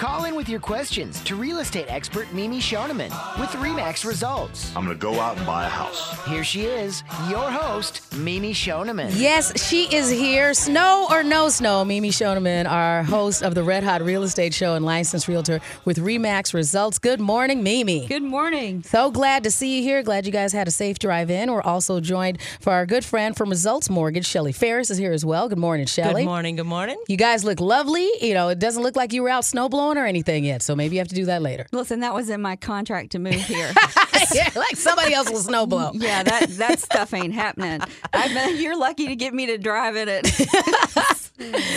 [0.00, 4.74] Call in with your questions to real estate expert Mimi Shoneman with Remax Results.
[4.74, 6.18] I'm gonna go out and buy a house.
[6.26, 9.10] Here she is, your host, Mimi Shoneman.
[9.14, 10.54] Yes, she is here.
[10.54, 14.74] Snow or no snow, Mimi Shoneman, our host of the Red Hot Real Estate Show
[14.74, 16.98] and licensed realtor with Remax Results.
[16.98, 18.06] Good morning, Mimi.
[18.06, 18.82] Good morning.
[18.82, 20.02] So glad to see you here.
[20.02, 21.52] Glad you guys had a safe drive in.
[21.52, 25.26] We're also joined for our good friend from Results Mortgage, Shelly Ferris is here as
[25.26, 25.50] well.
[25.50, 26.22] Good morning, Shelly.
[26.22, 26.56] Good morning.
[26.56, 26.96] Good morning.
[27.06, 28.08] You guys look lovely.
[28.22, 30.96] You know, it doesn't look like you were out snowblowing or anything yet, so maybe
[30.96, 31.66] you have to do that later.
[31.72, 33.72] Listen, that was in my contract to move here.
[34.34, 35.92] yeah, like somebody else will snowblow.
[35.94, 37.80] yeah, that that stuff ain't happening.
[38.12, 40.26] I've been, you're lucky to get me to drive in it.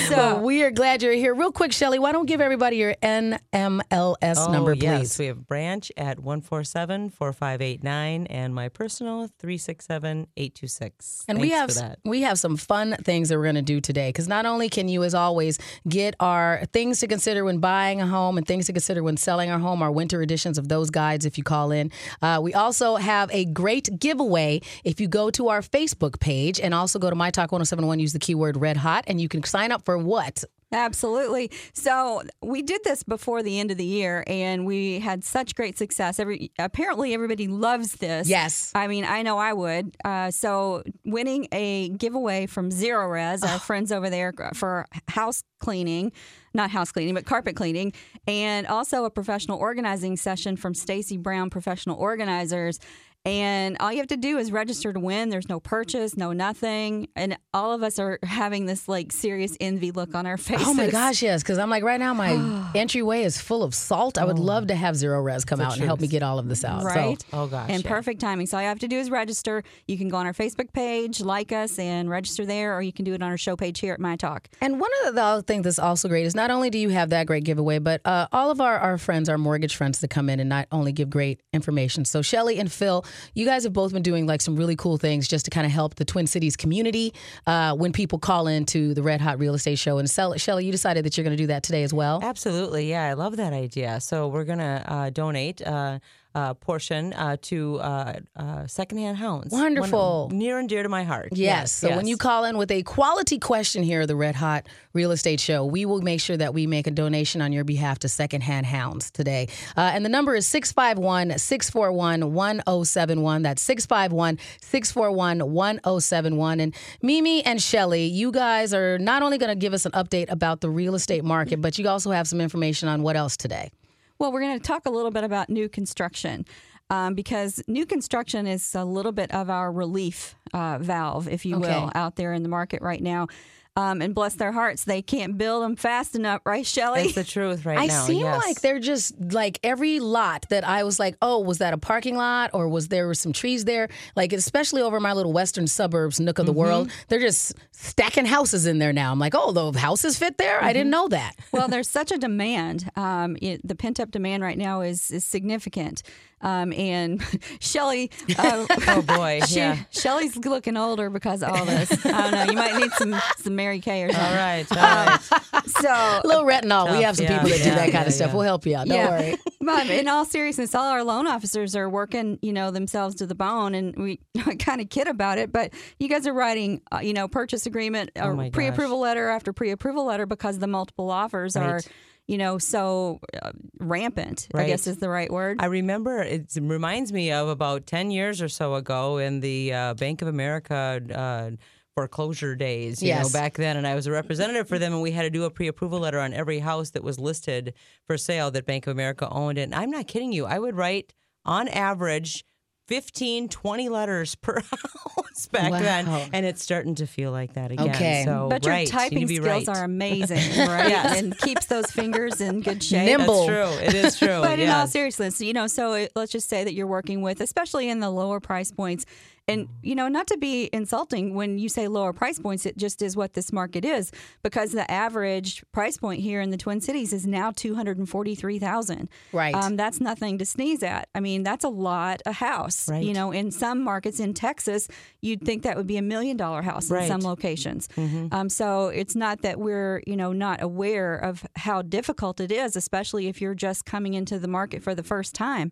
[0.10, 1.34] so Well, we are glad you're here.
[1.34, 5.00] Real quick, Shelly, why don't give everybody your NMLS Oh, number, yes.
[5.00, 5.20] please?
[5.20, 11.26] We have branch at 147 4589 and my personal 367 826.
[11.28, 12.00] And we have that.
[12.04, 14.88] we have some fun things that we're going to do today because not only can
[14.88, 18.74] you, as always, get our things to consider when buying a home and things to
[18.74, 21.26] consider when selling our home, our winter editions of those guides.
[21.26, 21.92] If you call in,
[22.22, 26.74] uh, we also have a great giveaway if you go to our Facebook page and
[26.74, 28.00] also go to My Talk 1071.
[28.00, 30.44] Use the keyword Red Hot, and you can sign up for what?
[30.74, 31.52] Absolutely.
[31.74, 35.78] So we did this before the end of the year, and we had such great
[35.78, 36.20] success.
[36.20, 38.28] Every apparently everybody loves this.
[38.28, 38.72] Yes.
[38.74, 39.96] I mean, I know I would.
[40.04, 46.12] Uh, so winning a giveaway from Zerorez, our friends over there for house cleaning,
[46.54, 47.94] not house cleaning, but carpet cleaning,
[48.28, 52.80] and also a professional organizing session from Stacy Brown Professional Organizers.
[53.26, 55.30] And all you have to do is register to win.
[55.30, 57.08] There's no purchase, no nothing.
[57.16, 60.68] And all of us are having this like serious envy look on our faces.
[60.68, 61.42] Oh my gosh, yes.
[61.42, 64.18] Because I'm like, right now, my entryway is full of salt.
[64.18, 66.66] I would love to have Zerorez come out and help me get all of this
[66.66, 66.82] out.
[66.82, 67.26] So- Right?
[67.32, 67.90] Oh, gosh, And yeah.
[67.90, 68.46] perfect timing.
[68.48, 69.64] So all you have to do is register.
[69.88, 73.06] You can go on our Facebook page, like us, and register there, or you can
[73.06, 74.50] do it on our show page here at My Talk.
[74.60, 77.10] And one of the other things that's also great is not only do you have
[77.12, 80.30] that great giveaway, but uh, all of our, our friends, our mortgage friends, to come
[80.30, 82.04] in and not only give great information.
[82.04, 85.28] So Shelly and Phil, you guys have both been doing like some really cool things
[85.28, 87.14] just to kind of help the Twin Cities community
[87.48, 89.98] uh, when people call into the Red Hot Real Estate Show.
[89.98, 92.20] And Shelly, you decided that you're going to do that today as well.
[92.24, 92.90] Absolutely.
[92.90, 94.00] Yeah, I love that idea.
[94.00, 96.00] So we're going to uh, donate uh,
[96.36, 99.52] a portion uh, to uh, uh, secondhand hounds.
[99.52, 100.30] One- Wonderful.
[100.32, 101.30] near and dear to my heart.
[101.34, 101.72] Yes.
[101.72, 105.12] So when you call in with a quality question here at the Red Hot Real
[105.12, 108.10] Estate Show, we will make sure that we make a donation on your behalf to
[108.10, 109.48] Secondhand Hounds today.
[109.78, 113.42] Uh, and the number is 651 641 1071.
[113.44, 116.60] That's 651 641 1071.
[116.60, 120.32] And Mimi and Shelly, you guys are not only going to give us an update
[120.32, 123.72] about the real estate market, but you also have some information on what else today.
[124.20, 126.46] Well, we're going to talk a little bit about new construction.
[126.90, 131.58] Um, because new construction is a little bit of our relief uh, valve, if you
[131.58, 133.28] will, out there in the market right now.
[133.76, 137.04] Um, and bless their hearts, they can't build them fast enough, right, Shelley?
[137.04, 138.04] That's the truth right I now.
[138.06, 138.46] seem yes.
[138.46, 142.16] like they're just like every lot that I was like, oh, was that a parking
[142.16, 143.90] lot or was there some trees there?
[144.16, 148.68] Like, especially over my little western suburbs, nook of the world, they're just stacking houses
[148.68, 149.12] in there now.
[149.12, 150.64] I'm like, oh, the houses fit there?
[150.64, 151.34] I didn't know that.
[151.52, 152.92] well, there's such a demand.
[152.96, 156.04] Um, it, the pent up demand right now is is significant.
[156.44, 157.24] Um, and
[157.60, 159.40] Shelly, uh, Oh, boy.
[159.48, 159.78] she, yeah.
[159.90, 162.06] Shelly's looking older because of all this.
[162.06, 162.44] I don't know.
[162.52, 164.28] You might need some some Mary Kay or something.
[164.30, 164.66] All right.
[164.72, 165.70] All right.
[165.70, 166.92] So A little retinol.
[166.96, 168.34] we have some yeah, people that do yeah, that kind yeah, of stuff.
[168.34, 168.88] We'll help you out.
[168.88, 169.36] Don't worry.
[169.62, 173.36] but in all seriousness, all our loan officers are working, you know, themselves to the
[173.36, 174.20] bone, and we
[174.60, 175.52] kind of kid about it.
[175.52, 179.30] But you guys are writing, uh, you know, purchase agreement Oh or my pre-approval letter
[179.30, 181.88] after pre-approval letter because the multiple offers are, Right.
[182.28, 184.48] You know, so uh, rampant.
[184.56, 185.58] I guess is the right word.
[185.60, 189.94] I remember it reminds me of about 10 years or so ago in the uh,
[189.96, 191.52] Bank of America uh,
[191.96, 193.26] foreclosure days, you Yes.
[193.34, 193.78] know, back then.
[193.78, 196.00] And I was a representative for them, and we had to do a pre approval
[196.00, 197.74] letter on every house that was listed
[198.08, 199.58] for sale that Bank of America owned.
[199.58, 201.14] And I'm not kidding you, I would write
[201.46, 202.46] on average
[202.88, 205.80] 15, 20 letters per house back Wow.
[205.80, 206.30] then.
[206.34, 207.90] And it's starting to feel like that again.
[207.90, 208.24] Okay.
[208.26, 209.78] So, but your right, you typing need to be skills right.
[209.78, 210.38] are amazing,
[210.68, 210.90] right?
[210.90, 211.20] Yes.
[211.20, 213.18] And keeps those fingers in good shape.
[213.18, 213.48] Nimble.
[213.48, 213.86] That's true.
[213.86, 214.42] It is true.
[214.42, 214.92] But in all yes.
[214.92, 218.10] seriousness, you know, so it, let's just say that you're working with, especially in the
[218.10, 219.06] lower price points,
[219.48, 223.02] And, you know, not to be insulting when you say lower price points, it just
[223.02, 224.10] is what this market is
[224.42, 229.10] because the average price point here in the Twin Cities is now 243,000.
[229.34, 229.54] Right.
[229.54, 231.10] Um, that's nothing to sneeze at.
[231.14, 232.88] I mean, that's a lot a house.
[232.88, 233.04] Right.
[233.04, 234.88] You know, in some markets in Texas,
[235.22, 237.90] you'd think that would be a million dollar house in some locations.
[238.32, 242.78] Um, so it's not that we're, you know, not aware of how difficult it is,
[242.78, 245.72] especially if you're just coming into the market for the first time.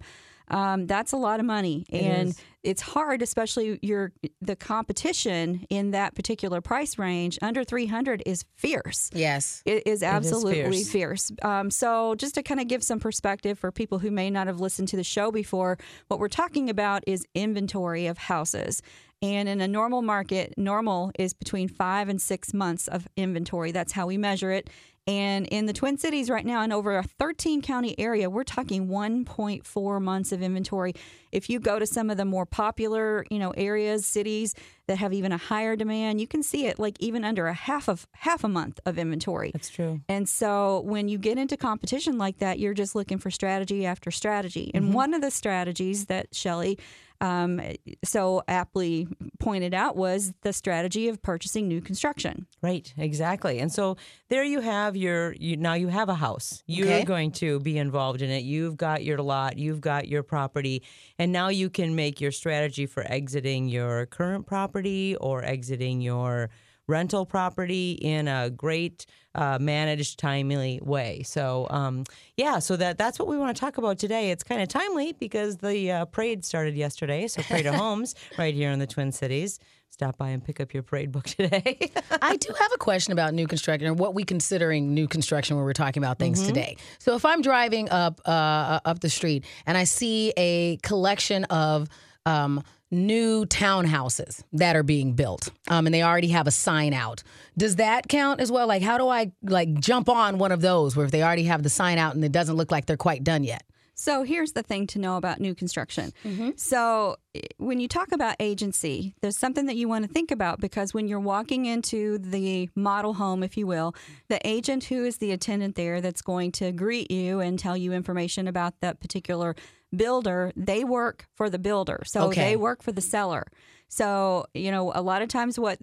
[0.52, 2.42] Um, that's a lot of money, and is.
[2.62, 4.12] it's hard, especially your
[4.42, 9.10] the competition in that particular price range under 300 is fierce.
[9.14, 9.64] Yes.
[9.66, 10.92] It is absolutely fierce.
[10.92, 11.32] fierce.
[11.42, 14.60] Um, so, just to kind of give some perspective for people who may not have
[14.60, 15.78] listened to the show before,
[16.10, 18.82] what we're talking about is inventory of houses.
[19.24, 23.72] And in a normal market, normal is between five and six months of inventory.
[23.72, 24.70] That's how we measure it.
[25.08, 28.88] And in the Twin Cities right now, in over a 13 county area, we're talking
[28.88, 30.94] 1.4 months of inventory.
[31.32, 34.54] If you go to some of the more popular, you know, areas, cities
[34.88, 37.88] that have even a higher demand, you can see it like even under a half
[37.88, 39.52] of half a month of inventory.
[39.52, 40.02] That's true.
[40.08, 44.12] And so when you get into competition like that, you're just looking for strategy after
[44.12, 44.70] strategy.
[44.74, 44.94] And mm-hmm.
[44.94, 46.78] one of the strategies that Shelley
[47.22, 47.62] um,
[48.04, 49.08] so aptly
[49.40, 52.48] pointed out was the strategy of purchasing new construction.
[52.62, 53.60] Right, exactly.
[53.60, 53.96] And so
[54.30, 56.64] there you have your you now you have a house.
[56.68, 57.04] You're Okay.
[57.06, 58.44] going to be involved in it.
[58.44, 60.84] You've got your lot, you've got your property,
[61.18, 66.50] and now you can make your strategy for exiting your current property or exiting your
[66.92, 71.24] rental property in a great uh, managed timely way.
[71.24, 72.04] So um,
[72.36, 74.30] yeah so that that's what we want to talk about today.
[74.32, 78.54] It's kind of timely because the uh, parade started yesterday so parade of homes right
[78.54, 79.60] here in the twin cities.
[79.90, 81.92] Stop by and pick up your parade book today.
[82.22, 85.66] I do have a question about new construction or what we considering new construction when
[85.66, 86.78] we're talking about things today.
[87.00, 91.88] So if I'm driving up uh, up the street and I see a collection of
[92.26, 97.24] um, new townhouses that are being built, um, and they already have a sign out,
[97.58, 98.68] does that count as well?
[98.68, 101.64] Like, how do I like jump on one of those where if they already have
[101.64, 103.64] the sign out and it doesn't look like they're quite done yet?
[103.94, 106.12] So here's the thing to know about new construction.
[106.56, 107.18] So
[107.58, 111.08] when you talk about agency, there's something that you want to think about because when
[111.08, 113.94] you're walking into the model home, if you will,
[114.28, 117.94] the agent who is the attendant there that's going to greet you and tell you
[117.94, 119.56] information about that particular
[119.96, 122.02] builder, they work for the builder.
[122.06, 122.42] So Okay.
[122.52, 123.46] they work for the seller.
[123.88, 125.78] So, you know, a lot of times what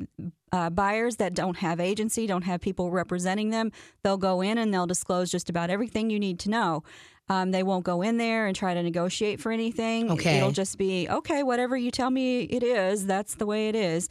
[0.50, 3.70] uh, buyers that don't have agency, don't have people representing them,
[4.02, 6.82] they'll go in and they'll disclose just about everything you need to know.
[7.28, 10.10] Um, they won't go in there and try to negotiate for anything.
[10.10, 10.38] Okay.
[10.38, 14.08] It'll just be, okay, whatever you tell me it is, that's the way it is.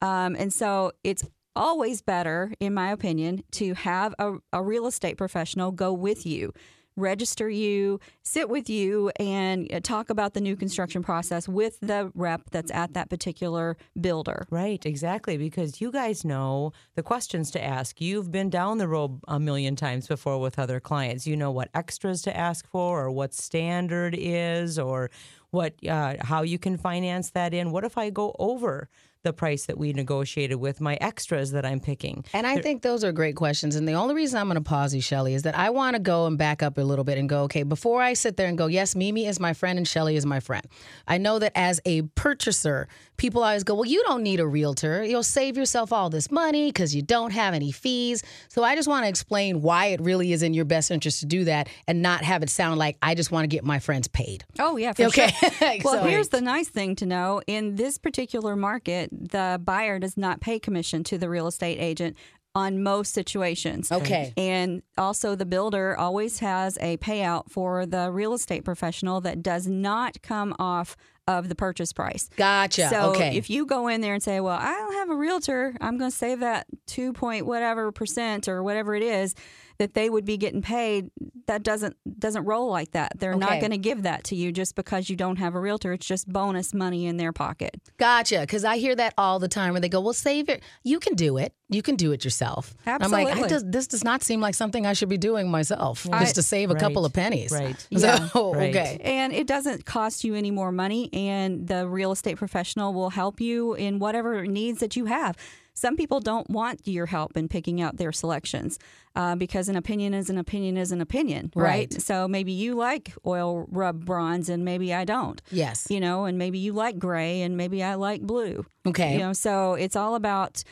[0.00, 1.24] Um, and so it's
[1.56, 6.52] always better, in my opinion, to have a, a real estate professional go with you,
[6.96, 12.10] register you, sit with you, and uh, talk about the new construction process with the
[12.14, 14.46] rep that's at that particular builder.
[14.50, 15.36] Right, exactly.
[15.36, 18.00] Because you guys know the questions to ask.
[18.00, 21.26] You've been down the road a million times before with other clients.
[21.26, 25.10] You know what extras to ask for, or what standard is, or
[25.50, 27.72] what uh, how you can finance that in.
[27.72, 28.88] What if I go over
[29.22, 32.24] the price that we negotiated with my extras that I'm picking?
[32.32, 33.76] And I think those are great questions.
[33.76, 36.00] And the only reason I'm going to pause you, Shelly, is that I want to
[36.00, 38.56] go and back up a little bit and go, okay, before I sit there and
[38.56, 40.66] go, yes, Mimi is my friend and Shelly is my friend.
[41.06, 45.04] I know that as a purchaser, people always go, well, you don't need a realtor.
[45.04, 48.22] You'll save yourself all this money because you don't have any fees.
[48.48, 51.26] So I just want to explain why it really is in your best interest to
[51.26, 54.08] do that and not have it sound like I just want to get my friends
[54.08, 54.44] paid.
[54.58, 55.28] Oh yeah, for Okay.
[55.28, 55.50] sure.
[55.84, 60.16] Well, So- here's the nice thing to know: in this particular market, the buyer does
[60.16, 62.16] not pay commission to the real estate agent
[62.54, 63.92] on most situations.
[63.92, 64.32] Okay.
[64.36, 69.66] And also, the builder always has a payout for the real estate professional that does
[69.66, 70.96] not come off
[71.28, 72.28] of the purchase price.
[72.36, 72.88] Gotcha.
[72.88, 73.36] So okay.
[73.36, 75.76] if you go in there and say, "Well, I don't have a realtor.
[75.80, 79.34] I'm going to save that two point whatever percent or whatever it is
[79.80, 81.10] that they would be getting paid,"
[81.46, 83.18] that doesn't doesn't roll like that.
[83.18, 85.92] They're not going to give that to you just because you don't have a realtor.
[85.94, 87.80] It's just bonus money in their pocket.
[87.98, 88.40] Gotcha.
[88.40, 90.62] Because I hear that all the time where they go, well, save it.
[90.84, 91.52] You can do it.
[91.68, 92.74] You can do it yourself.
[92.84, 95.50] And I'm like, I does, this does not seem like something I should be doing
[95.50, 97.50] myself I- just to save a couple of pennies.
[97.52, 97.76] Right.
[97.96, 98.70] So, Right.
[98.74, 98.98] okay.
[99.02, 103.40] And it doesn't cost you any more money, and the real estate professional will help
[103.40, 105.36] you in whatever needs that you have.
[105.80, 108.78] Some people don't want your help in picking out their selections
[109.16, 111.90] uh, because an opinion is an opinion is an opinion, right?
[111.90, 112.02] Right.
[112.02, 115.40] So maybe you like oil rub bronze and maybe I don't.
[115.50, 115.86] Yes.
[115.88, 118.66] You know, and maybe you like gray and maybe I like blue.
[118.86, 119.14] Okay.
[119.14, 120.62] You know, so it's all about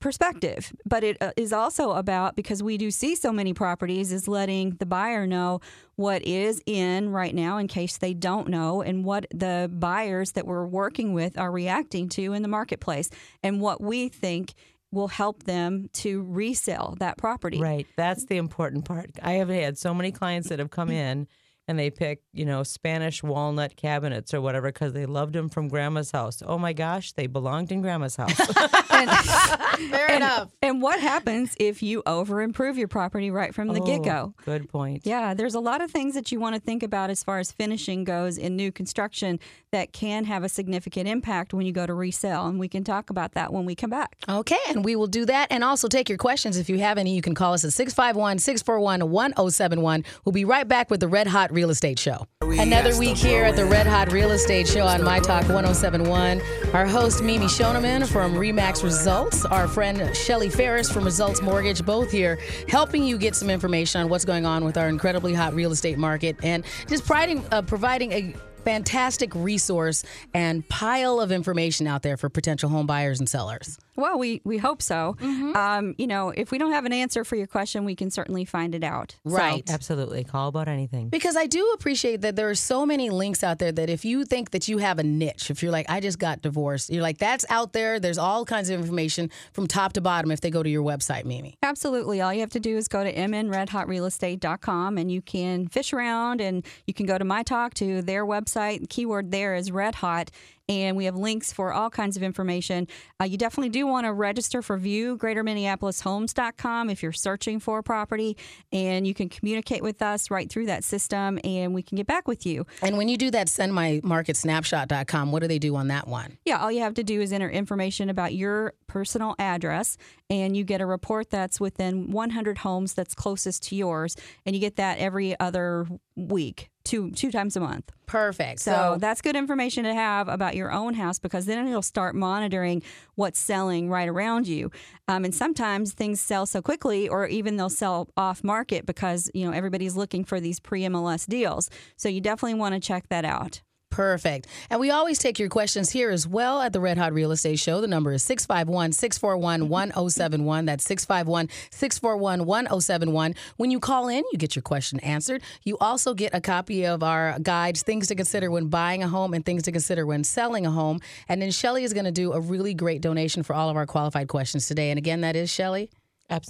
[0.00, 0.72] perspective.
[0.84, 4.86] But it uh, also about because we do see so many properties, is letting the
[4.86, 5.60] buyer know
[5.96, 10.46] what is in right now in case they don't know and what the buyers that
[10.46, 13.10] we're working with are reacting to in the marketplace
[13.42, 14.54] and what we think
[14.92, 17.60] will help them to resell that property.
[17.60, 17.86] Right.
[17.96, 19.10] That's the important part.
[19.22, 21.26] I have had so many clients that have come in
[21.68, 25.68] and they pick, you know, Spanish walnut cabinets or whatever because they loved them from
[25.68, 26.42] grandma's house.
[26.46, 28.34] Oh my gosh, they belonged in grandma's house.
[29.90, 30.50] Fair enough.
[30.62, 34.34] And what happens if you over improve your property right from the Oh, get go?
[34.44, 35.02] Good point.
[35.04, 37.52] Yeah, there's a lot of things that you want to think about as far as
[37.52, 39.38] finishing goes in new construction
[39.72, 42.46] that can have a significant impact when you go to resell.
[42.46, 44.16] And we can talk about that when we come back.
[44.28, 46.56] Okay, and we will do that and also take your questions.
[46.56, 50.04] If you have any, you can call us at 651 641 1071.
[50.24, 52.26] We'll be right back with the Red Hot Real Estate Show.
[52.42, 56.42] Another week here at the Red Hot Real Estate Show on My Talk 1071.
[56.74, 62.10] Our host, Mimi Shoneman from Remax Results, our friend Shelly Ferris from Results Mortgage, both
[62.10, 65.72] here helping you get some information on what's going on with our incredibly hot real
[65.72, 72.02] estate market and just providing, uh, providing a fantastic resource and pile of information out
[72.02, 73.78] there for potential home buyers and sellers.
[73.96, 75.16] Well, we, we hope so.
[75.20, 75.56] Mm-hmm.
[75.56, 78.44] Um, you know, if we don't have an answer for your question, we can certainly
[78.44, 79.16] find it out.
[79.26, 79.68] So- Right.
[79.68, 80.24] Absolutely.
[80.24, 81.08] Call about anything.
[81.08, 84.24] Because I do appreciate that there are so many links out there that if you
[84.24, 87.18] think that you have a niche, if you're like, I just got divorced, you're like,
[87.18, 87.98] that's out there.
[88.00, 91.24] There's all kinds of information from top to bottom if they go to your website,
[91.24, 91.56] Mimi.
[91.62, 92.20] Absolutely.
[92.20, 96.64] All you have to do is go to mnredhotrealestate.com and you can fish around and
[96.86, 98.80] you can go to my talk to their website.
[98.80, 100.30] The keyword there is red hot.
[100.68, 102.88] And we have links for all kinds of information.
[103.20, 107.82] Uh, you definitely do want to register for View, greaterminneapolishomes.com if you're searching for a
[107.82, 108.36] property.
[108.72, 112.26] And you can communicate with us right through that system and we can get back
[112.26, 112.66] with you.
[112.82, 115.32] And when you do that, send my marketsnapshot.com.
[115.32, 116.38] What do they do on that one?
[116.44, 119.96] Yeah, all you have to do is enter information about your personal address,
[120.30, 124.60] and you get a report that's within 100 homes that's closest to yours, and you
[124.60, 127.92] get that every other week, two two times a month.
[128.06, 128.60] Perfect.
[128.60, 132.82] So, that's good information to have about your own house because then you'll start monitoring
[133.16, 134.70] what's selling right around you.
[135.08, 139.44] Um, and sometimes things sell so quickly, or even they'll sell off market because you
[139.44, 141.68] know everybody's looking for these pre MLS deals.
[141.96, 143.60] So you definitely want to check that out.
[143.90, 144.48] Perfect.
[144.68, 147.58] And we always take your questions here as well at the Red Hot Real Estate
[147.58, 147.80] Show.
[147.80, 150.64] The number is 651 641 1071.
[150.66, 153.34] That's 651 641 1071.
[153.56, 155.42] When you call in, you get your question answered.
[155.64, 159.32] You also get a copy of our guides, things to consider when buying a home
[159.32, 161.00] and things to consider when selling a home.
[161.28, 163.86] And then Shelly is going to do a really great donation for all of our
[163.86, 164.90] qualified questions today.
[164.90, 165.90] And again, that is Shelly.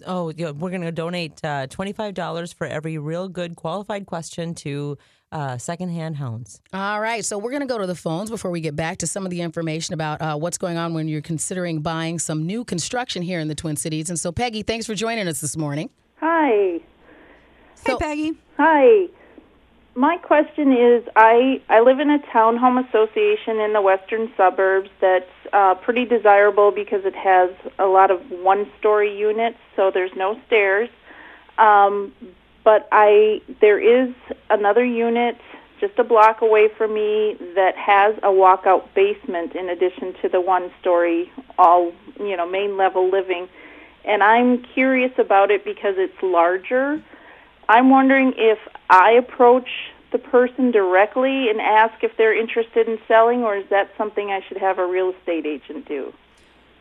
[0.07, 4.97] Oh, yeah, we're going to donate uh, $25 for every real good qualified question to
[5.33, 6.61] uh, Secondhand Hounds.
[6.73, 9.07] All right, so we're going to go to the phones before we get back to
[9.07, 12.65] some of the information about uh, what's going on when you're considering buying some new
[12.65, 14.09] construction here in the Twin Cities.
[14.09, 15.91] And so, Peggy, thanks for joining us this morning.
[16.21, 16.81] Hi.
[17.85, 18.33] Hey, Peggy.
[18.57, 19.07] Hi.
[19.95, 25.31] My question is I, I live in a townhome association in the western suburbs that's
[25.55, 30.39] uh, pretty desirable because it has a lot of one story units, so there's no
[30.47, 30.91] stairs.
[31.57, 32.13] Um,
[32.67, 34.13] but I there is
[34.51, 35.37] another unit
[35.81, 40.41] just a block away from me that has a walkout basement in addition to the
[40.41, 43.49] one story all you know main level living
[44.07, 47.03] and I'm curious about it because it's larger.
[47.69, 48.59] I'm wondering if
[48.89, 49.69] I approach
[50.13, 54.41] the person directly and ask if they're interested in selling, or is that something I
[54.47, 56.13] should have a real estate agent do?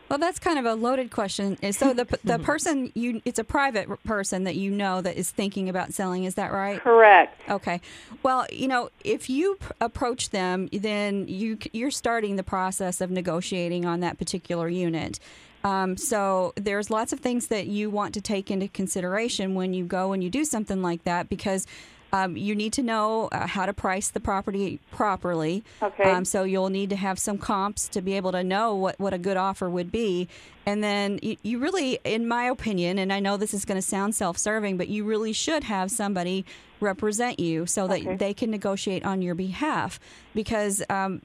[0.08, 1.56] Well, that's kind of a loaded question.
[1.72, 5.68] So the the person you it's a private person that you know that is thinking
[5.68, 6.24] about selling.
[6.24, 6.80] Is that right?
[6.80, 7.40] Correct.
[7.50, 7.80] Okay.
[8.22, 13.10] Well, you know, if you p- approach them, then you you're starting the process of
[13.10, 15.18] negotiating on that particular unit.
[15.64, 19.84] Um, so there's lots of things that you want to take into consideration when you
[19.84, 21.66] go and you do something like that because.
[22.12, 25.64] Um, you need to know uh, how to price the property properly.
[25.82, 26.04] Okay.
[26.04, 29.12] Um, so you'll need to have some comps to be able to know what, what
[29.12, 30.28] a good offer would be.
[30.64, 33.86] And then you, you really, in my opinion, and I know this is going to
[33.86, 36.44] sound self serving, but you really should have somebody
[36.80, 38.16] represent you so that Okay.
[38.16, 39.98] they can negotiate on your behalf
[40.34, 40.82] because.
[40.88, 41.22] Um,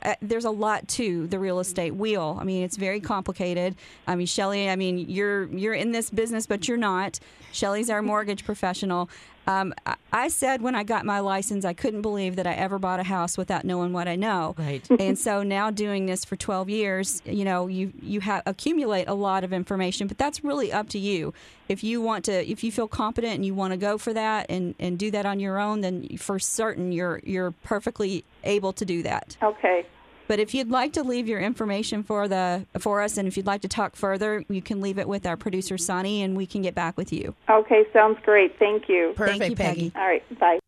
[0.00, 2.38] uh, there's a lot to the real estate wheel.
[2.40, 3.74] I mean, it's very complicated.
[4.06, 7.18] I mean, Shelly, I mean, you're you're in this business, but you're not.
[7.50, 9.10] Shelly's our mortgage professional.
[9.48, 12.78] Um, I, I said when I got my license, I couldn't believe that I ever
[12.78, 14.54] bought a house without knowing what I know.
[14.58, 14.86] Right.
[15.00, 19.14] and so now doing this for 12 years, you know, you you have accumulate a
[19.14, 21.32] lot of information, but that's really up to you.
[21.66, 24.46] If you want to, if you feel competent and you want to go for that
[24.50, 28.84] and, and do that on your own, then for certain you're you're perfectly able to
[28.84, 29.38] do that.
[29.42, 29.86] Okay.
[30.28, 33.46] But if you'd like to leave your information for the for us, and if you'd
[33.46, 36.62] like to talk further, you can leave it with our producer Sonny, and we can
[36.62, 37.34] get back with you.
[37.48, 38.56] Okay, sounds great.
[38.58, 39.14] Thank you.
[39.16, 39.92] Perfect, you, Peggy.
[39.96, 40.60] All right, bye.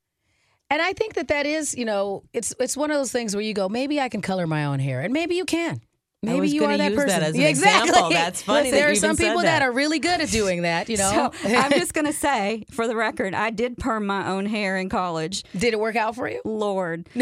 [0.70, 3.42] And I think that that is, you know, it's it's one of those things where
[3.42, 5.82] you go, maybe I can color my own hair, and maybe you can.
[6.22, 7.08] Maybe was you are that use person.
[7.20, 7.88] that as an Yeah, exactly.
[7.88, 8.10] example.
[8.10, 9.44] That's funny that there are some people that.
[9.44, 9.62] that.
[9.62, 10.90] are really good at doing that.
[10.90, 14.44] You know, So I'm just gonna say, for the record, I did perm my own
[14.44, 15.44] hair in college.
[15.56, 16.42] did it work out for you?
[16.44, 17.08] Lord,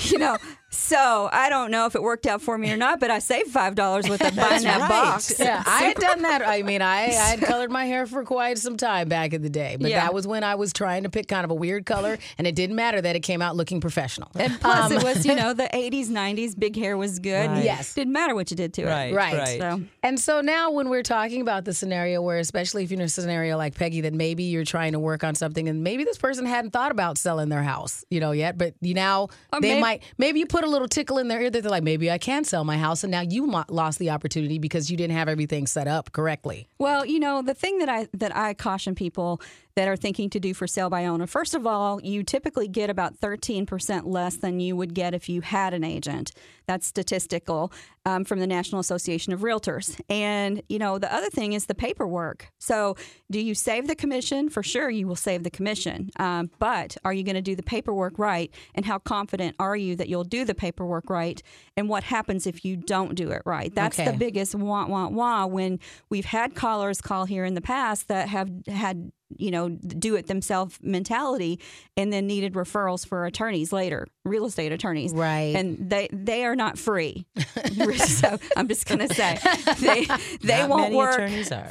[0.00, 0.38] you know.
[0.74, 3.50] So I don't know if it worked out for me or not, but I saved
[3.50, 4.88] five dollars with a buying that right.
[4.88, 5.38] box.
[5.38, 6.40] Yeah, I had done that.
[6.46, 9.50] I mean, I, I had colored my hair for quite some time back in the
[9.50, 10.00] day, but Yeah.
[10.04, 12.54] that was when I was trying to pick kind of a weird color, and it
[12.54, 14.30] didn't matter that it came out looking professional.
[14.34, 16.58] And plus, Um, it was you know the '80s, '90s.
[16.58, 17.50] Big hair was good.
[17.50, 17.64] Right.
[17.64, 17.92] Yes.
[17.94, 18.86] didn't matter what you did to it.
[18.86, 19.14] Right.
[19.14, 19.58] Right.
[19.60, 23.04] So And so now, when we're talking about the scenario where, especially if you're in
[23.04, 26.18] a scenario like Peggy, that maybe you're trying to work on something, and maybe this
[26.18, 29.70] person hadn't thought about selling their house, you know, yet, but you now Or they
[29.70, 32.10] maybe- might, maybe you put a little tickle in their ear that they're like, maybe
[32.10, 35.16] I can sell my house, and now you mo- lost the opportunity because you didn't
[35.16, 36.68] have everything set up correctly.
[36.78, 39.40] Well, you know, the thing that I that I caution people
[39.74, 42.90] that are thinking to do for sale by owner, first of all, you typically get
[42.90, 46.32] about 13% less than you would get if you had an agent.
[46.66, 47.72] That's statistical
[48.06, 50.00] um, from the National Association of Realtors.
[50.08, 52.48] And, you know, the other thing is the paperwork.
[52.60, 52.96] So,
[53.30, 54.48] do you save the commission?
[54.48, 56.10] For sure, you will save the commission.
[56.18, 58.50] Um, but are you going to do the paperwork right?
[58.74, 61.42] And how confident are you that you'll do the paperwork right?
[61.76, 63.74] And what happens if you don't do it right?
[63.74, 64.10] That's Okay.
[64.10, 65.78] the biggest wah wah wah when
[66.10, 70.26] we've had callers call here in the past that have had you know do it
[70.26, 71.58] themselves mentality
[71.96, 75.54] and then needed referrals for attorneys later real estate attorneys Right.
[75.56, 77.26] and they they are not free
[77.96, 79.38] so i'm just going to say
[79.80, 80.06] they
[80.42, 81.20] they won't work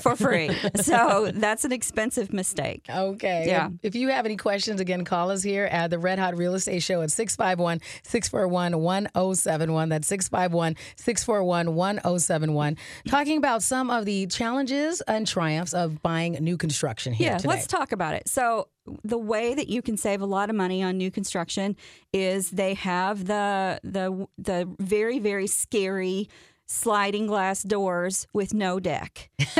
[0.01, 3.45] for free so that's an expensive mistake Okay.
[3.47, 3.67] Yeah.
[3.81, 6.53] If, if you have any questions, again, call us here at the Red Hot Real
[6.55, 9.89] Estate Show at 651 641 1071.
[9.89, 12.77] That's 651 641 1071.
[13.07, 17.47] Talking about some of the challenges and triumphs of buying new construction here Yeah, today.
[17.51, 18.27] Let's talk about it.
[18.27, 18.67] So,
[19.03, 21.75] the way that you can save a lot of money on new construction
[22.13, 26.27] is they have the the the very very scary
[26.65, 29.29] sliding glass doors with no deck.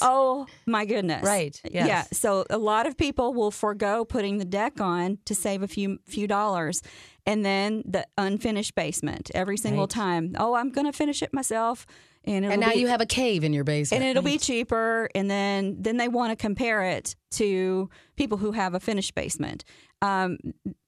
[0.00, 1.22] Oh my goodness.
[1.22, 2.04] Right, Yeah.
[2.12, 5.98] So a lot of people will forego putting the deck on to save a few
[6.06, 6.82] few dollars.
[7.26, 9.90] And then the unfinished basement every single Right.
[9.90, 10.34] time.
[10.38, 11.86] Oh, I'm going to finish it myself.
[12.24, 14.02] And, it'll and now be- you have a cave in your basement.
[14.02, 18.52] and it'll be cheaper and then then they want to compare it to people who
[18.52, 19.64] have a finished basement
[20.02, 20.38] um,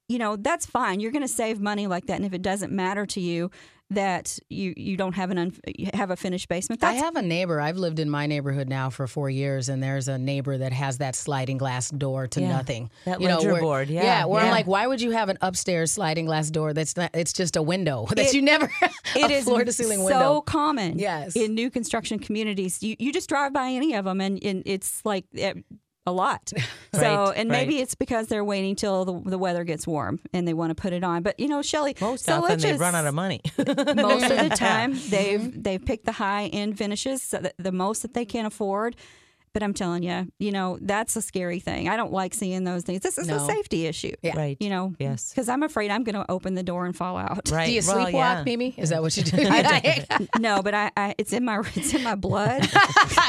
[0.09, 2.73] you know that's fine you're going to save money like that and if it doesn't
[2.73, 3.51] matter to you
[3.91, 5.53] that you you don't have an un,
[5.93, 7.61] have a finished basement I have a neighbor.
[7.61, 10.97] I've lived in my neighborhood now for four years, and there's a neighbor that has
[10.99, 12.91] that sliding glass door to Yeah, nothing.
[13.05, 14.53] that you know, ledger where- board, yeah, where I'm yeah.
[14.53, 16.73] like, why would you have an upstairs sliding glass door?
[16.73, 17.11] That's not.
[17.13, 18.71] It's just a window that It- you never.
[19.15, 20.41] it a is floor to ceiling so window.
[20.41, 21.37] common Yes.
[21.37, 25.05] in new construction communities you, you just drive by any of them and, and it's
[25.05, 25.53] like eh,
[26.07, 26.53] a lot.
[26.95, 27.85] So Right, and maybe right.
[27.85, 30.93] it's because they're waiting till the, the weather gets warm and they want to put
[30.93, 31.23] it on.
[31.23, 33.41] But you know shelly Most so often they run out of money.
[33.57, 35.63] most of the time they've mm-hmm.
[35.63, 38.95] they've picked the high end finishes so that the most that they can afford
[39.53, 42.83] but i'm telling you you know that's a scary thing i don't like seeing those
[42.83, 44.37] things this is a safety issue Yeah.
[44.37, 44.57] Right.
[44.61, 45.31] you know Yes.
[45.31, 47.67] because i'm afraid i'm going to open the door and fall out Right.
[47.67, 48.43] Do you well, sleepwalk, yeah.
[48.45, 48.75] Mimi?
[48.77, 49.37] Is that what you do?
[50.39, 52.69] no but I, I it's in my it's in my blood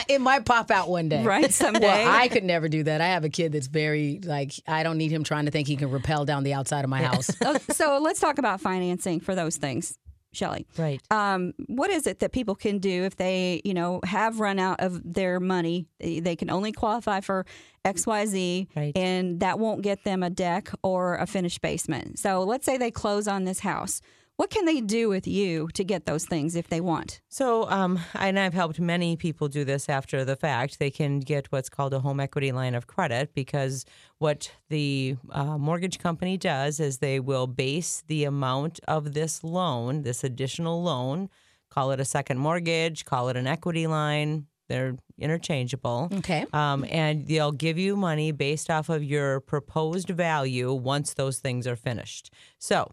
[0.07, 1.23] it might pop out one day.
[1.23, 3.01] right someday Well, I could never do that.
[3.01, 5.75] I have a kid that's very like I don't need him trying to think he
[5.75, 7.29] can rappel down the outside of my house.
[7.43, 9.97] Oh, so let's talk about financing for those things,
[10.33, 10.67] Shelley.
[10.77, 11.01] Right.
[11.11, 14.79] Um, what is it that people can do if they, you know, have run out
[14.81, 15.85] of their money?
[15.99, 17.45] They, they can only qualify for
[17.85, 18.97] X, Y, Z, Right.
[18.97, 22.19] and that won't get them a deck or a finished basement.
[22.19, 24.01] So let's say they close on this house.
[24.35, 27.21] What can they do with you to get those things if they want?
[27.29, 30.79] So, um, and I've helped many people do this after the fact.
[30.79, 33.85] They can get what's called a home equity line of credit because
[34.17, 40.01] what the uh, mortgage company does is they will base the amount of this loan,
[40.01, 41.29] this additional loan,
[41.69, 44.47] call it a second mortgage, call it an equity line.
[44.67, 46.09] They're interchangeable.
[46.11, 46.45] Okay.
[46.53, 51.67] Um, and they'll give you money based off of your proposed value once those things
[51.67, 52.33] are finished.
[52.57, 52.89] So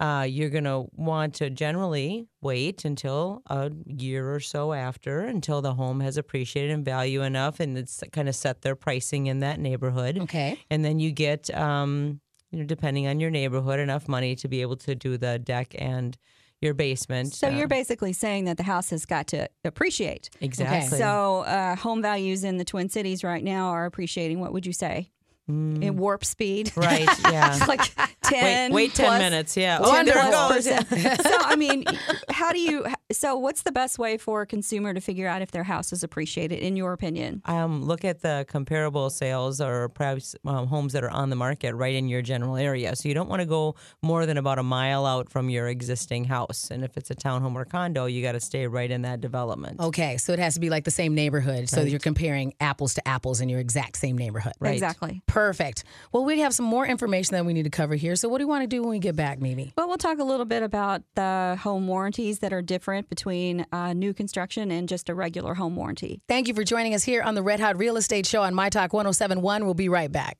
[0.00, 5.60] uh, you're going to want to generally wait until a year or so after until
[5.60, 9.40] the home has appreciated in value enough and it's kind of set their pricing in
[9.40, 10.18] that neighborhood.
[10.18, 10.58] Okay.
[10.70, 14.62] And then you get, um, you know, depending on your neighborhood, enough money to be
[14.62, 16.16] able to do the deck and
[16.62, 17.34] your basement.
[17.34, 20.30] So you're Um, basically saying that the house has got to appreciate.
[20.40, 20.98] exactly.
[20.98, 24.40] So uh, home values in the Twin Cities right now are appreciating.
[24.40, 25.10] What would you say?
[25.50, 25.82] Mm.
[25.82, 26.72] in warp speed.
[26.76, 27.08] Right.
[27.24, 27.56] Yeah.
[27.56, 27.82] It's like
[28.22, 29.56] 10 wait, wait 10 minutes.
[29.56, 29.78] Yeah.
[29.78, 30.64] 10 Oh, it goes.
[30.64, 31.84] so I mean,
[32.30, 32.86] how do you?
[33.12, 36.04] So what's the best way for a consumer to figure out if their house is
[36.04, 37.42] appreciated, in your opinion?
[37.44, 41.74] Um, look at the comparable sales or perhaps um, homes that are on the market
[41.74, 42.94] right in your general area.
[42.94, 46.24] So you don't want to go more than about a mile out from your existing
[46.24, 46.70] house.
[46.70, 49.80] And if it's a townhome or condo, you got to stay right in that development.
[49.80, 51.68] Okay, so it has to be like the same neighborhood.
[51.68, 51.90] So Right.
[51.90, 54.52] you're comparing apples to apples in your exact same neighborhood.
[54.60, 54.74] Right.
[54.74, 55.20] Exactly.
[55.26, 55.82] Perfect.
[56.12, 58.14] Well, we have some more information that we need to cover here.
[58.14, 59.72] So, what do you want to do when we get back, Mimi?
[59.76, 63.92] Well, we'll talk a little bit about the home warranties that are different between uh,
[63.92, 66.20] new construction and just a regular home warranty.
[66.28, 68.68] Thank you for joining us here on the Red Hot Real Estate Show on My
[68.68, 69.64] Talk 1071.
[69.64, 70.38] We'll be right back.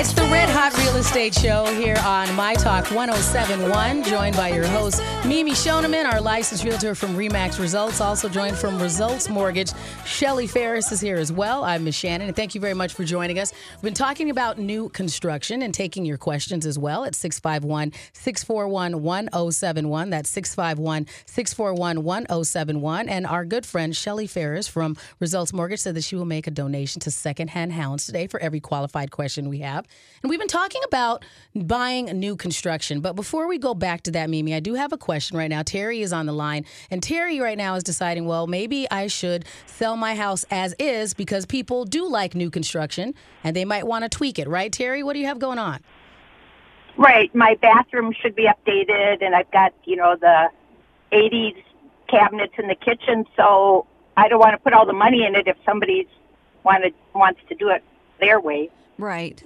[0.00, 4.64] It's the Red Hot Real Estate Show here on My Talk 1071, joined by your
[4.64, 9.72] host, Mimi Shoneman, our licensed realtor from REMAX Results, also joined from Results Mortgage.
[10.04, 11.64] Shelly Ferris is here as well.
[11.64, 13.52] I'm Miss Shannon, and thank you very much for joining us.
[13.74, 19.02] We've been talking about new construction and taking your questions as well at 651 641
[19.02, 20.10] 1071.
[20.10, 23.08] That's 651 641 1071.
[23.08, 26.52] And our good friend, Shelly Ferris from Results Mortgage, said that she will make a
[26.52, 29.67] donation to Secondhand Hounds today for every qualified question we have.
[29.76, 33.00] And we've been talking about buying new construction.
[33.00, 35.62] But before we go back to that, Mimi, I do have a question right now.
[35.62, 36.64] Terry is on the line.
[36.90, 41.14] And Terry right now is deciding, well, maybe I should sell my house as is
[41.14, 45.02] because people do like new construction and they might want to tweak it, right, Terry?
[45.02, 45.80] What do you have going on?
[46.96, 47.32] Right.
[47.34, 50.50] My bathroom should be updated, and I've got, you know, the
[51.12, 51.62] 80s
[52.08, 55.46] cabinets in the kitchen, so I don't want to put all the money in it
[55.46, 56.08] if somebody's
[56.64, 57.84] wanted, wants to do it
[58.20, 58.70] their way.
[58.98, 59.42] Right.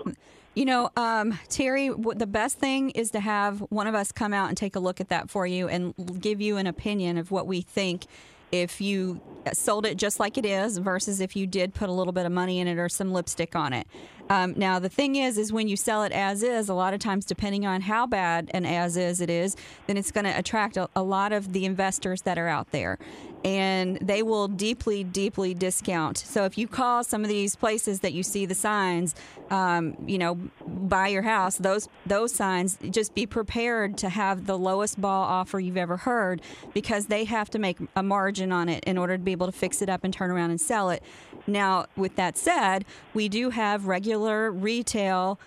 [0.55, 4.49] You know, um, Terry, the best thing is to have one of us come out
[4.49, 7.47] and take a look at that for you and give you an opinion of what
[7.47, 8.05] we think
[8.51, 9.19] if you
[9.55, 12.33] sold it just like it is versus if you did put a little bit of
[12.33, 13.87] money in it or some lipstick on it.
[14.31, 17.01] Um, now, the thing is, is when you sell it as is, a lot of
[17.01, 19.57] times, depending on how bad an as is it is,
[19.87, 22.99] then it's going to attract a, a lot of the investors that are out there.
[23.45, 26.17] And they will deeply, deeply discount.
[26.17, 29.17] So if you call some of these places that you see the signs,
[29.51, 34.57] um, you know, buy your house, those those signs, just be prepared to have the
[34.57, 36.41] lowest ball offer you've ever heard
[36.73, 39.53] because they have to make a margin on it in order to be able to
[39.53, 41.03] fix it up and turn around and sell it.
[41.47, 45.39] Now, with that said, we do have regular retail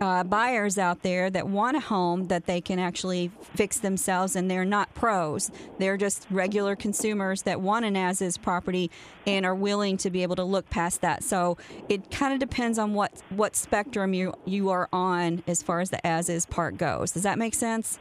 [0.00, 4.50] uh, buyers out there that want a home that they can actually fix themselves, and
[4.50, 5.50] they're not pros.
[5.78, 8.90] They're just regular consumers that want an as is property
[9.26, 11.22] and are willing to be able to look past that.
[11.22, 11.56] So
[11.88, 15.90] it kind of depends on what, what spectrum you, you are on as far as
[15.90, 17.12] the as is part goes.
[17.12, 17.98] Does that make sense?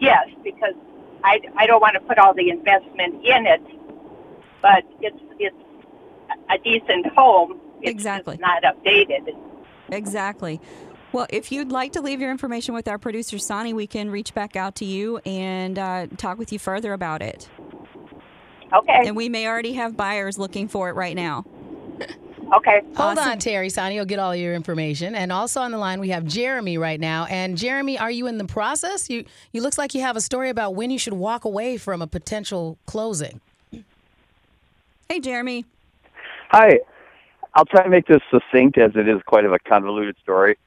[0.00, 0.74] Yes, because
[1.24, 3.62] I, I don't want to put all the investment in it,
[4.60, 5.56] but it's it's
[6.50, 7.60] a decent home.
[7.82, 8.38] It's Exactly.
[8.38, 9.36] not updated.
[9.90, 10.60] Exactly.
[11.12, 14.34] Well, if you'd like to leave your information with our producer, Sonny, we can reach
[14.34, 17.48] back out to you and uh, talk with you further about it.
[18.72, 19.02] Okay.
[19.06, 21.44] And we may already have buyers looking for it right now.
[22.54, 22.80] Okay.
[22.96, 23.30] Hold Awesome.
[23.32, 23.70] on, Terry.
[23.70, 25.14] Sonny will get all your information.
[25.14, 27.26] And also on the line, we have Jeremy right now.
[27.26, 29.08] And Jeremy, are you in the process?
[29.10, 32.02] You you looks like you have a story about when you should walk away from
[32.02, 33.40] a potential closing.
[35.08, 35.64] Hey, Jeremy.
[36.50, 36.78] Hi.
[37.56, 40.58] I'll try to make this succinct as it is quite of a convoluted story.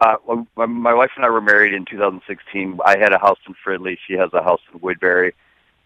[0.00, 0.14] Uh,
[0.54, 3.98] when, my wife and I were married in 2016, I had a house in Fridley.
[4.06, 5.34] She has a house in Woodbury.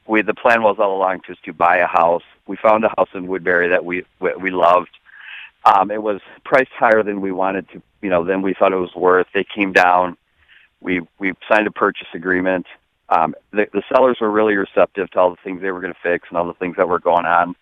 [0.06, 2.24] We the plan was all along just to buy a house.
[2.46, 4.90] We found a house in Woodbury that we we, we loved.
[5.64, 8.76] Um, it was priced higher than we wanted to, you know, than we thought it
[8.76, 9.28] was worth.
[9.32, 10.18] They came down.
[10.82, 12.66] We we signed a purchase agreement.
[13.08, 16.00] Um, the, the sellers were really receptive to all the things they were going to
[16.02, 17.56] fix and all the things that were going on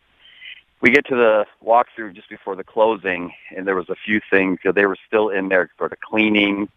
[0.80, 4.58] we get to the walkthrough just before the closing, and there was a few things.
[4.64, 6.68] You they were still in there, sort of cleaning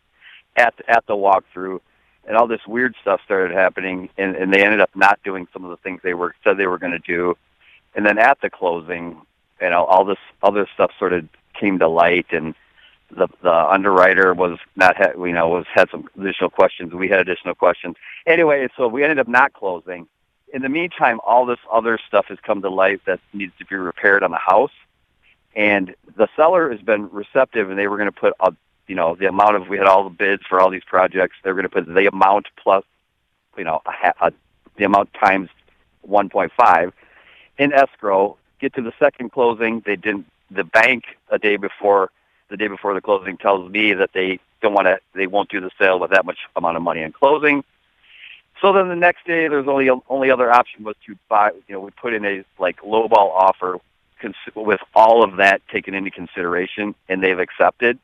[0.57, 1.79] at at the walkthrough,
[2.27, 4.09] and all this weird stuff started happening.
[4.17, 6.67] And, and they ended up not doing some of the things they were said they
[6.67, 7.35] were going to do.
[7.95, 9.21] And then at the closing,
[9.61, 11.27] you know, all this other stuff sort of
[11.59, 12.55] came to light, and
[13.09, 16.93] the the underwriter was not ha- you know was had some additional questions.
[16.93, 17.95] We had additional questions.
[18.27, 20.07] Anyway, so we ended up not closing
[20.53, 23.75] in the meantime, all this other stuff has come to light that needs to be
[23.75, 24.71] repaired on the house.
[25.55, 28.53] And the seller has been receptive, and they were going to put, a,
[28.87, 31.35] you know, the amount of we had all the bids for all these projects.
[31.43, 32.85] They were going to put the amount plus,
[33.57, 34.31] you know, a, a,
[34.77, 35.49] the amount times
[36.07, 36.93] 1.5
[37.57, 38.37] in escrow.
[38.59, 40.27] Get to the second closing, they didn't.
[40.51, 42.11] The bank a day before,
[42.49, 45.59] the day before the closing, tells me that they don't want to, they won't do
[45.59, 47.63] the sale with that much amount of money in closing.
[48.63, 51.52] So then the next day, there's only only other option was to buy.
[51.67, 53.78] You know, we put in a like lowball offer
[54.21, 57.99] cons- with all of that taken into consideration, and they've accepted.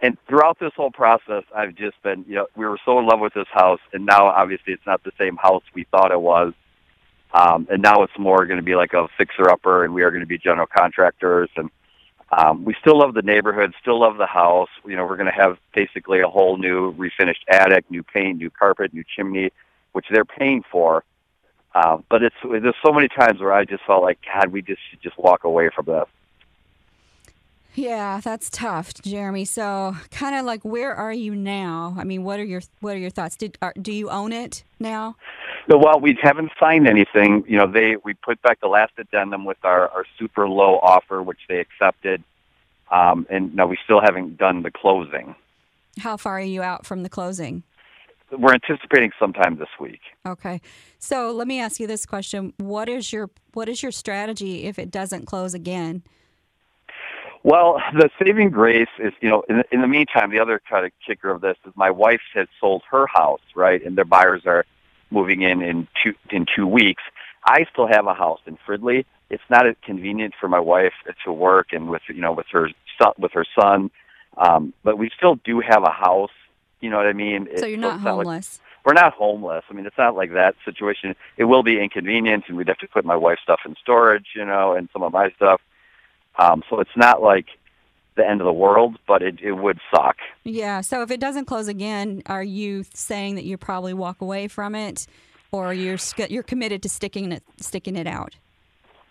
[0.00, 3.18] And throughout this whole process, I've just been, you know, we were so in love
[3.18, 6.54] with this house, and now obviously it's not the same house we thought it was.
[7.34, 10.10] Um, and now it's more going to be like a fixer upper, and we are
[10.10, 11.50] going to be general contractors.
[11.56, 11.70] And
[12.30, 14.68] um, we still love the neighborhood, still love the house.
[14.86, 18.50] You know, we're going to have basically a whole new refinished attic, new paint, new
[18.50, 19.50] carpet, new chimney,
[19.92, 21.04] which they're paying for.
[21.74, 24.80] Um, but it's there's so many times where I just felt like God, we just
[24.90, 26.06] should just walk away from this.
[27.74, 29.46] Yeah, that's tough, Jeremy.
[29.46, 31.94] So, kind of like, where are you now?
[31.98, 33.36] I mean, what are your what are your thoughts?
[33.36, 35.16] Did are, do you own it now?
[35.68, 37.44] No, well, we haven't signed anything.
[37.46, 41.22] You know, they we put back the last addendum with our our super low offer,
[41.22, 42.22] which they accepted,
[42.90, 45.34] um, and now we still haven't done the closing.
[45.98, 47.62] How far are you out from the closing?
[48.36, 50.00] We're anticipating sometime this week.
[50.26, 50.60] Okay.
[50.98, 54.78] So let me ask you this question: What is your what is your strategy if
[54.78, 56.02] it doesn't close again?
[57.44, 60.92] Well, the saving grace is, you know, in, in the meantime, the other kind of
[61.04, 64.64] kicker of this is my wife has sold her house, right, and their buyers are
[65.10, 67.02] moving in in two in two weeks.
[67.44, 69.04] I still have a house in Fridley.
[69.28, 70.92] It's not as convenient for my wife
[71.24, 73.90] to work and with you know with her son with her son,
[74.36, 76.30] um, but we still do have a house.
[76.82, 77.48] You know what I mean?
[77.56, 78.60] So you're not it's like- homeless.
[78.84, 79.64] we're not homeless.
[79.70, 81.14] I mean, it's not like that situation.
[81.36, 84.44] It will be inconvenient, and we'd have to put my wife's stuff in storage, you
[84.44, 85.60] know, and some of my stuff.
[86.38, 87.46] Um, so it's not like
[88.16, 90.16] the end of the world, but it, it would suck.
[90.44, 90.80] Yeah.
[90.82, 94.74] So if it doesn't close again, are you saying that you probably walk away from
[94.74, 95.06] it,
[95.52, 98.34] or you're sc- you're committed to sticking it sticking it out?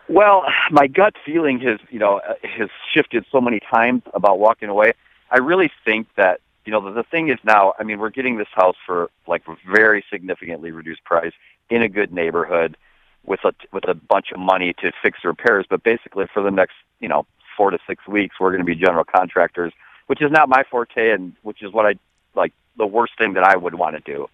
[0.10, 4.68] Well, my gut feeling has, you know, uh, has shifted so many times about walking
[4.68, 4.92] away.
[5.30, 8.38] I really think that, you know, the, the thing is now, I mean, we're getting
[8.38, 11.34] this house for like very significantly reduced price
[11.70, 12.78] in a good neighborhood
[13.24, 16.52] with a with a bunch of money to fix the repairs, but basically for the
[16.52, 17.26] next, you know,
[17.58, 19.74] 4 to 6 weeks we're going to be general contractors,
[20.08, 21.96] which is not my forte and which is what I
[22.36, 24.28] like the worst thing that I would want to do.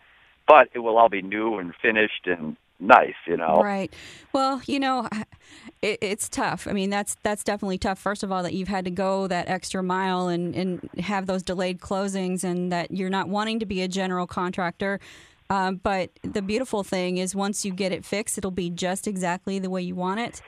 [0.47, 3.61] But it will all be new and finished and nice, you know.
[3.61, 3.93] Right.
[4.33, 5.07] Well, you know,
[5.81, 6.67] it, it's tough.
[6.67, 7.99] I mean, that's that's definitely tough.
[7.99, 11.43] First of all, that you've had to go that extra mile and and have those
[11.43, 14.99] delayed closings, and that you're not wanting to be a general contractor.
[15.49, 19.59] Um, but the beautiful thing is, once you get it fixed, it'll be just exactly
[19.59, 20.41] the way you want it.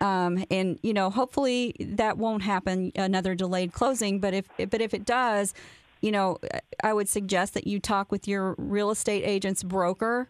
[0.00, 2.92] Um, and you know, hopefully that won't happen.
[2.94, 5.54] Another delayed closing, but if but if it does,
[6.00, 6.38] you know,
[6.82, 10.28] I would suggest that you talk with your real estate agent's broker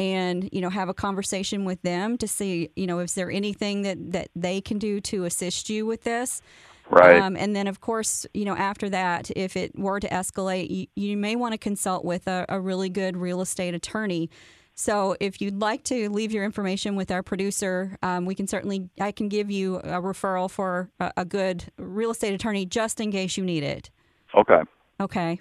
[0.00, 3.82] and you know have a conversation with them to see you know is there anything
[3.82, 6.40] that that they can do to assist you with this
[6.88, 7.22] Right.
[7.22, 10.86] um, and then of course you know after that if it were to escalate you,
[10.96, 14.28] you may want to consult with a, a really good real estate attorney
[14.74, 18.88] so if you'd like to leave your information with our producer um, we can certainly
[19.00, 23.12] i can give you a referral for a, a good real estate attorney just in
[23.12, 23.90] case you need it
[24.34, 24.62] Okay.
[25.00, 25.38] okay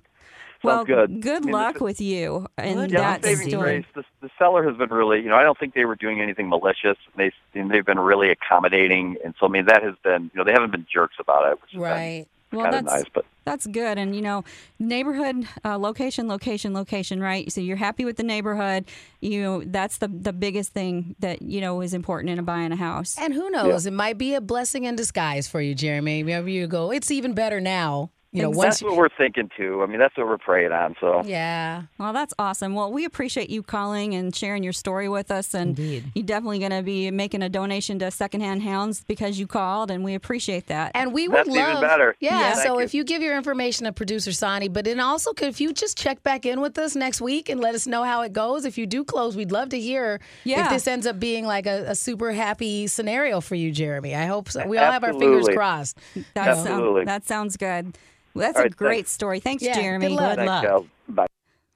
[0.64, 1.22] well good.
[1.22, 3.72] good I mean, luck this- with you and Yeah, that the saving story.
[3.72, 3.86] grace.
[3.96, 6.50] The, the seller has been really, you know, I don't think they were doing anything
[6.50, 6.98] malicious.
[7.16, 10.44] They and they've been really accommodating, and so I mean that has been, you know,
[10.44, 12.28] they haven't been jerks about it, which has Right.
[12.52, 13.12] Well, kind of that's nice.
[13.14, 14.44] But that's good, and you know,
[14.80, 17.52] neighborhood, uh, location, location, location, right?
[17.52, 18.86] So you're happy with the neighborhood.
[19.22, 22.76] You know, that's the the biggest thing that you know is important in buying a
[22.76, 23.16] house.
[23.20, 23.86] And who knows?
[23.86, 26.24] It might be a blessing in disguise for you, Jeremy.
[26.24, 28.10] Maybe you go, it's even better now.
[28.32, 29.82] You know, once that's what we're thinking too.
[29.82, 30.96] I mean, that's what we're praying on.
[31.02, 31.84] So yeah.
[31.98, 32.76] Well, that's awesome.
[32.76, 36.12] Well, we appreciate you calling and sharing your story with us, and Indeed.
[36.14, 40.04] you're definitely going to be making a donation to Secondhand Hounds because you called, and
[40.04, 40.92] we appreciate that.
[40.94, 42.16] And we would That's even love, better.
[42.20, 42.40] Yeah.
[42.40, 42.54] Yeah.
[42.54, 42.86] So you.
[42.86, 45.98] if you give your information to producer Sonny, but then also could if you just
[45.98, 48.64] check back in with us next week and let us know how it goes.
[48.64, 50.66] If you do close, we'd love to hear Yeah.
[50.66, 54.14] if this ends up being like a, a super happy scenario for you, Jeremy.
[54.14, 54.68] I hope so.
[54.68, 55.98] We all have our fingers crossed.
[56.36, 57.00] That, Absolutely.
[57.00, 57.98] sound, that sounds good.
[58.34, 59.12] Well, that's All a right, great thanks.
[59.12, 59.40] story.
[59.40, 60.08] Thanks, Yeah, Jeremy.
[60.10, 60.38] good luck.
[60.38, 60.64] Good luck.
[60.66, 61.28] thanks, Bye.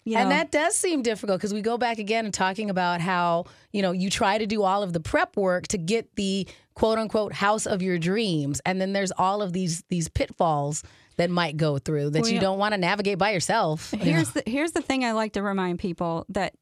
[0.05, 3.45] You And that does seem difficult because we go back again and talking about how,
[3.71, 6.99] you know, you try to do all of the prep work to get the quote
[6.99, 8.59] unquote house of your dreams.
[8.65, 10.83] And then there's all of these these pitfalls
[11.15, 12.41] that might go through that Well, you yeah.
[12.41, 13.93] don't want to navigate by yourself.
[13.93, 14.05] you know.
[14.05, 16.53] here's the here's the thing I like to remind people that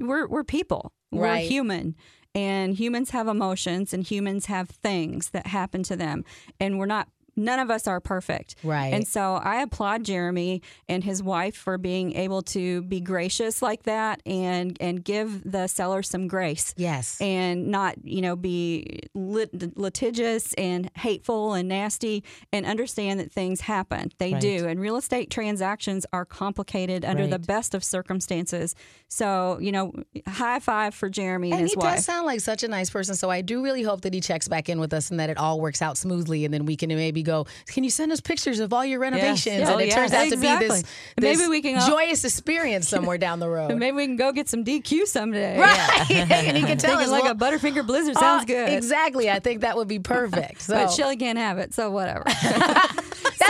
[0.00, 0.92] we're we're people.
[1.12, 1.48] We're Right.
[1.48, 1.94] human.
[2.34, 6.24] And humans have emotions and humans have things that happen to them.
[6.58, 7.08] And we're not
[7.40, 8.54] none of us are perfect.
[8.62, 8.92] Right.
[8.94, 13.82] And so I applaud Jeremy and his wife for being able to be gracious like
[13.84, 16.74] that and and give the seller some grace.
[16.76, 17.20] Yes.
[17.20, 22.22] And not, you know, be lit- litigious and hateful and nasty
[22.52, 24.10] and understand that things happen.
[24.18, 24.40] They Right.
[24.40, 24.66] do.
[24.68, 28.74] And real estate transactions are complicated under the best of circumstances.
[29.08, 29.92] So, you know,
[30.26, 31.90] high five for Jeremy and, And his wife.
[31.90, 33.14] he does sound like such a nice person.
[33.14, 35.38] So I do really hope that he checks back in with us and that it
[35.38, 36.44] all works out smoothly.
[36.44, 37.29] And then we can maybe go,
[37.66, 39.46] can you send us pictures of all your renovations?
[39.46, 39.60] Yeah.
[39.62, 39.94] And Oh, it yes.
[39.94, 40.68] turns out to be Exactly.
[40.68, 40.84] this,
[41.20, 43.70] maybe we can all- joyous experience somewhere down the road.
[43.70, 45.58] And maybe we can go get some DQ someday.
[45.58, 46.10] Right.
[46.30, 48.68] and he can tell us like well, a Butterfinger Blizzard sounds uh, good.
[48.70, 49.30] Exactly.
[49.30, 50.62] I think that would be perfect.
[50.62, 52.24] So But Shelly can't have it, so whatever.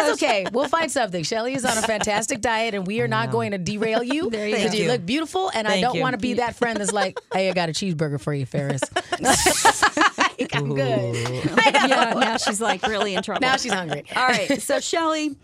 [0.07, 0.47] That's okay.
[0.53, 1.23] We'll find something.
[1.25, 4.49] Shelly is on a fantastic diet, and we are not going to derail you There
[4.49, 4.77] you because go.
[4.79, 4.91] you you.
[4.91, 5.51] look beautiful.
[5.55, 8.21] And I don't want to be that friend that's like, "Hey, I got a cheeseburger
[8.21, 8.83] for you, Ferris."
[10.53, 11.45] I'm good.
[11.67, 13.41] yeah, now she's like really in trouble.
[13.41, 14.05] Now she's hungry.
[14.17, 15.37] All right, so Shelly,